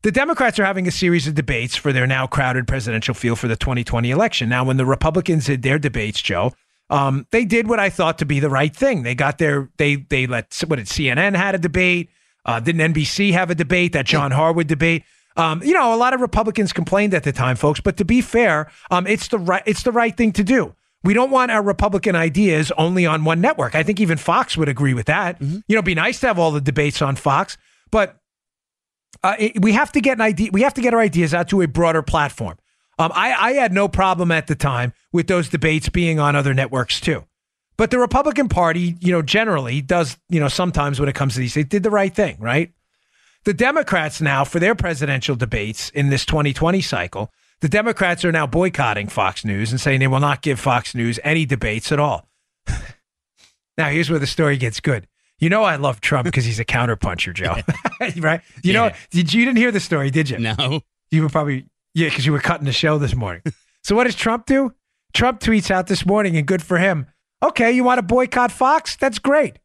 [0.02, 3.48] The Democrats are having a series of debates for their now crowded presidential field for
[3.48, 4.48] the 2020 election.
[4.48, 6.52] Now, when the Republicans did their debates, Joe,
[6.88, 9.02] um, they did what I thought to be the right thing.
[9.02, 12.10] They got their they they let what did CNN had a debate?
[12.44, 13.92] Uh, didn't NBC have a debate?
[13.92, 15.02] That John Harwood debate.
[15.36, 17.80] Um, you know, a lot of Republicans complained at the time, folks.
[17.80, 20.74] But to be fair, um, it's the right it's the right thing to do.
[21.02, 23.74] We don't want our Republican ideas only on one network.
[23.74, 25.40] I think even Fox would agree with that.
[25.40, 27.56] You know, it'd be nice to have all the debates on Fox,
[27.90, 28.16] but
[29.22, 30.50] uh, it- we have to get an idea.
[30.52, 32.56] We have to get our ideas out to a broader platform.
[32.98, 36.52] Um, I, I had no problem at the time with those debates being on other
[36.54, 37.24] networks too.
[37.76, 41.40] But the Republican Party, you know, generally does, you know, sometimes when it comes to
[41.40, 42.72] these, they did the right thing, right?
[43.44, 47.30] The Democrats now, for their presidential debates in this 2020 cycle,
[47.60, 51.20] the Democrats are now boycotting Fox News and saying they will not give Fox News
[51.22, 52.28] any debates at all.
[53.78, 55.06] now, here's where the story gets good.
[55.38, 57.56] You know, I love Trump because he's a counterpuncher, Joe.
[58.20, 58.40] right?
[58.62, 60.38] You know, did you, you didn't hear the story, did you?
[60.38, 60.80] No.
[61.10, 63.42] You were probably yeah, because you were cutting the show this morning.
[63.82, 64.72] so what does Trump do?
[65.14, 67.06] Trump tweets out this morning, and good for him.
[67.42, 68.96] Okay, you want to boycott Fox?
[68.96, 69.58] That's great.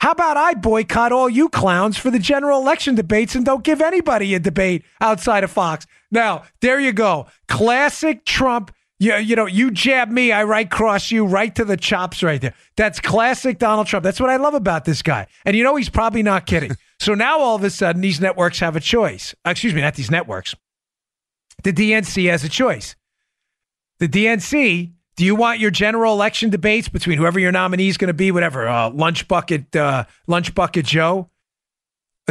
[0.00, 3.80] How about I boycott all you clowns for the general election debates and don't give
[3.80, 5.86] anybody a debate outside of Fox?
[6.10, 7.26] Now, there you go.
[7.48, 8.70] Classic Trump.
[9.00, 12.40] You, you know, you jab me, I right cross you right to the chops right
[12.40, 12.54] there.
[12.76, 14.04] That's classic Donald Trump.
[14.04, 15.26] That's what I love about this guy.
[15.44, 16.76] And you know, he's probably not kidding.
[17.00, 19.34] so now all of a sudden, these networks have a choice.
[19.44, 20.54] Excuse me, not these networks
[21.64, 22.94] the DNC has a choice.
[23.98, 28.08] The DNC, do you want your general election debates between whoever your nominee is going
[28.08, 31.30] to be, whatever, uh, lunch bucket, uh, lunch bucket Joe?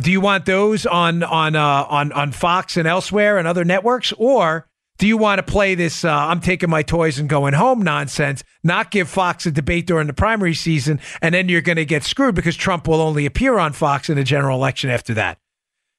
[0.02, 4.12] Do you want those on on uh, on on Fox and elsewhere and other networks,
[4.18, 4.68] or
[5.04, 6.06] do you want to play this?
[6.06, 8.42] Uh, I'm taking my toys and going home nonsense.
[8.64, 12.06] Not give Fox a debate during the primary season, and then you're going to get
[12.06, 15.40] screwed because Trump will only appear on Fox in the general election after that.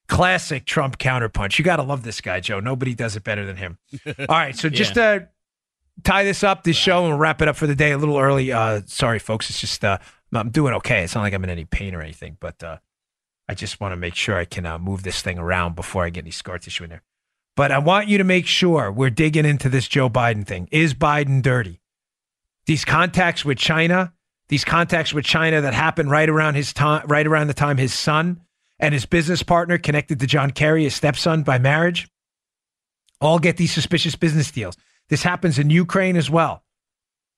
[0.08, 1.58] Classic Trump counterpunch.
[1.58, 2.60] You got to love this guy, Joe.
[2.60, 3.76] Nobody does it better than him.
[4.06, 5.20] All right, so just uh,
[6.02, 8.52] tie this up, this show, and wrap it up for the day a little early.
[8.52, 9.50] Uh, sorry, folks.
[9.50, 9.98] It's just uh,
[10.32, 11.04] I'm doing okay.
[11.04, 12.78] It's not like I'm in any pain or anything, but uh,
[13.50, 16.08] I just want to make sure I can uh, move this thing around before I
[16.08, 17.02] get any scar tissue in there.
[17.56, 20.68] But I want you to make sure we're digging into this Joe Biden thing.
[20.72, 21.80] Is Biden dirty?
[22.66, 24.12] These contacts with China,
[24.48, 27.94] these contacts with China that happened right around his time, right around the time his
[27.94, 28.40] son
[28.80, 32.08] and his business partner connected to John Kerry, his stepson by marriage,
[33.20, 34.76] all get these suspicious business deals.
[35.08, 36.62] This happens in Ukraine as well.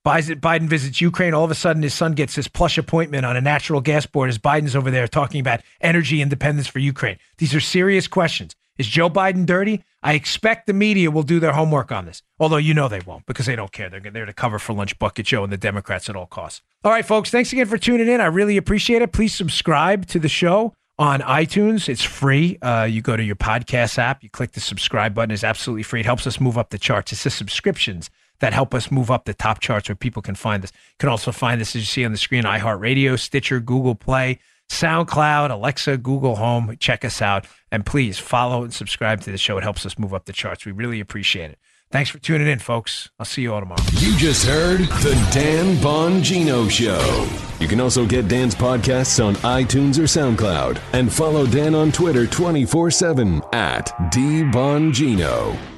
[0.05, 1.35] Biden visits Ukraine.
[1.35, 4.31] All of a sudden, his son gets this plush appointment on a natural gas board
[4.31, 7.19] as Biden's over there talking about energy independence for Ukraine.
[7.37, 8.56] These are serious questions.
[8.79, 9.85] Is Joe Biden dirty?
[10.03, 13.27] I expect the media will do their homework on this, although you know they won't
[13.27, 13.89] because they don't care.
[13.89, 16.63] They're there to cover for Lunch Bucket Joe and the Democrats at all costs.
[16.85, 18.21] All right, folks, thanks again for tuning in.
[18.21, 19.13] I really appreciate it.
[19.13, 21.89] Please subscribe to the show on iTunes.
[21.89, 22.59] It's free.
[22.63, 25.31] Uh, you go to your podcast app, you click the subscribe button.
[25.31, 26.01] It's absolutely free.
[26.01, 27.13] It helps us move up the charts.
[27.13, 28.11] It's the subscriptions
[28.41, 30.73] that help us move up the top charts where people can find this.
[30.73, 34.39] You can also find this as you see on the screen: iHeartRadio, Stitcher, Google Play.
[34.69, 36.77] SoundCloud, Alexa, Google Home.
[36.79, 37.47] Check us out.
[37.71, 39.59] And please follow and subscribe to the show.
[39.59, 40.65] It helps us move up the charts.
[40.67, 41.59] We really appreciate it.
[41.91, 43.11] Thanks for tuning in, folks.
[43.19, 43.81] I'll see you all tomorrow.
[43.93, 47.29] You just heard The Dan Bongino Show.
[47.61, 52.27] You can also get Dan's podcasts on iTunes or SoundCloud and follow Dan on Twitter
[52.27, 55.76] 24 7 at DBongino.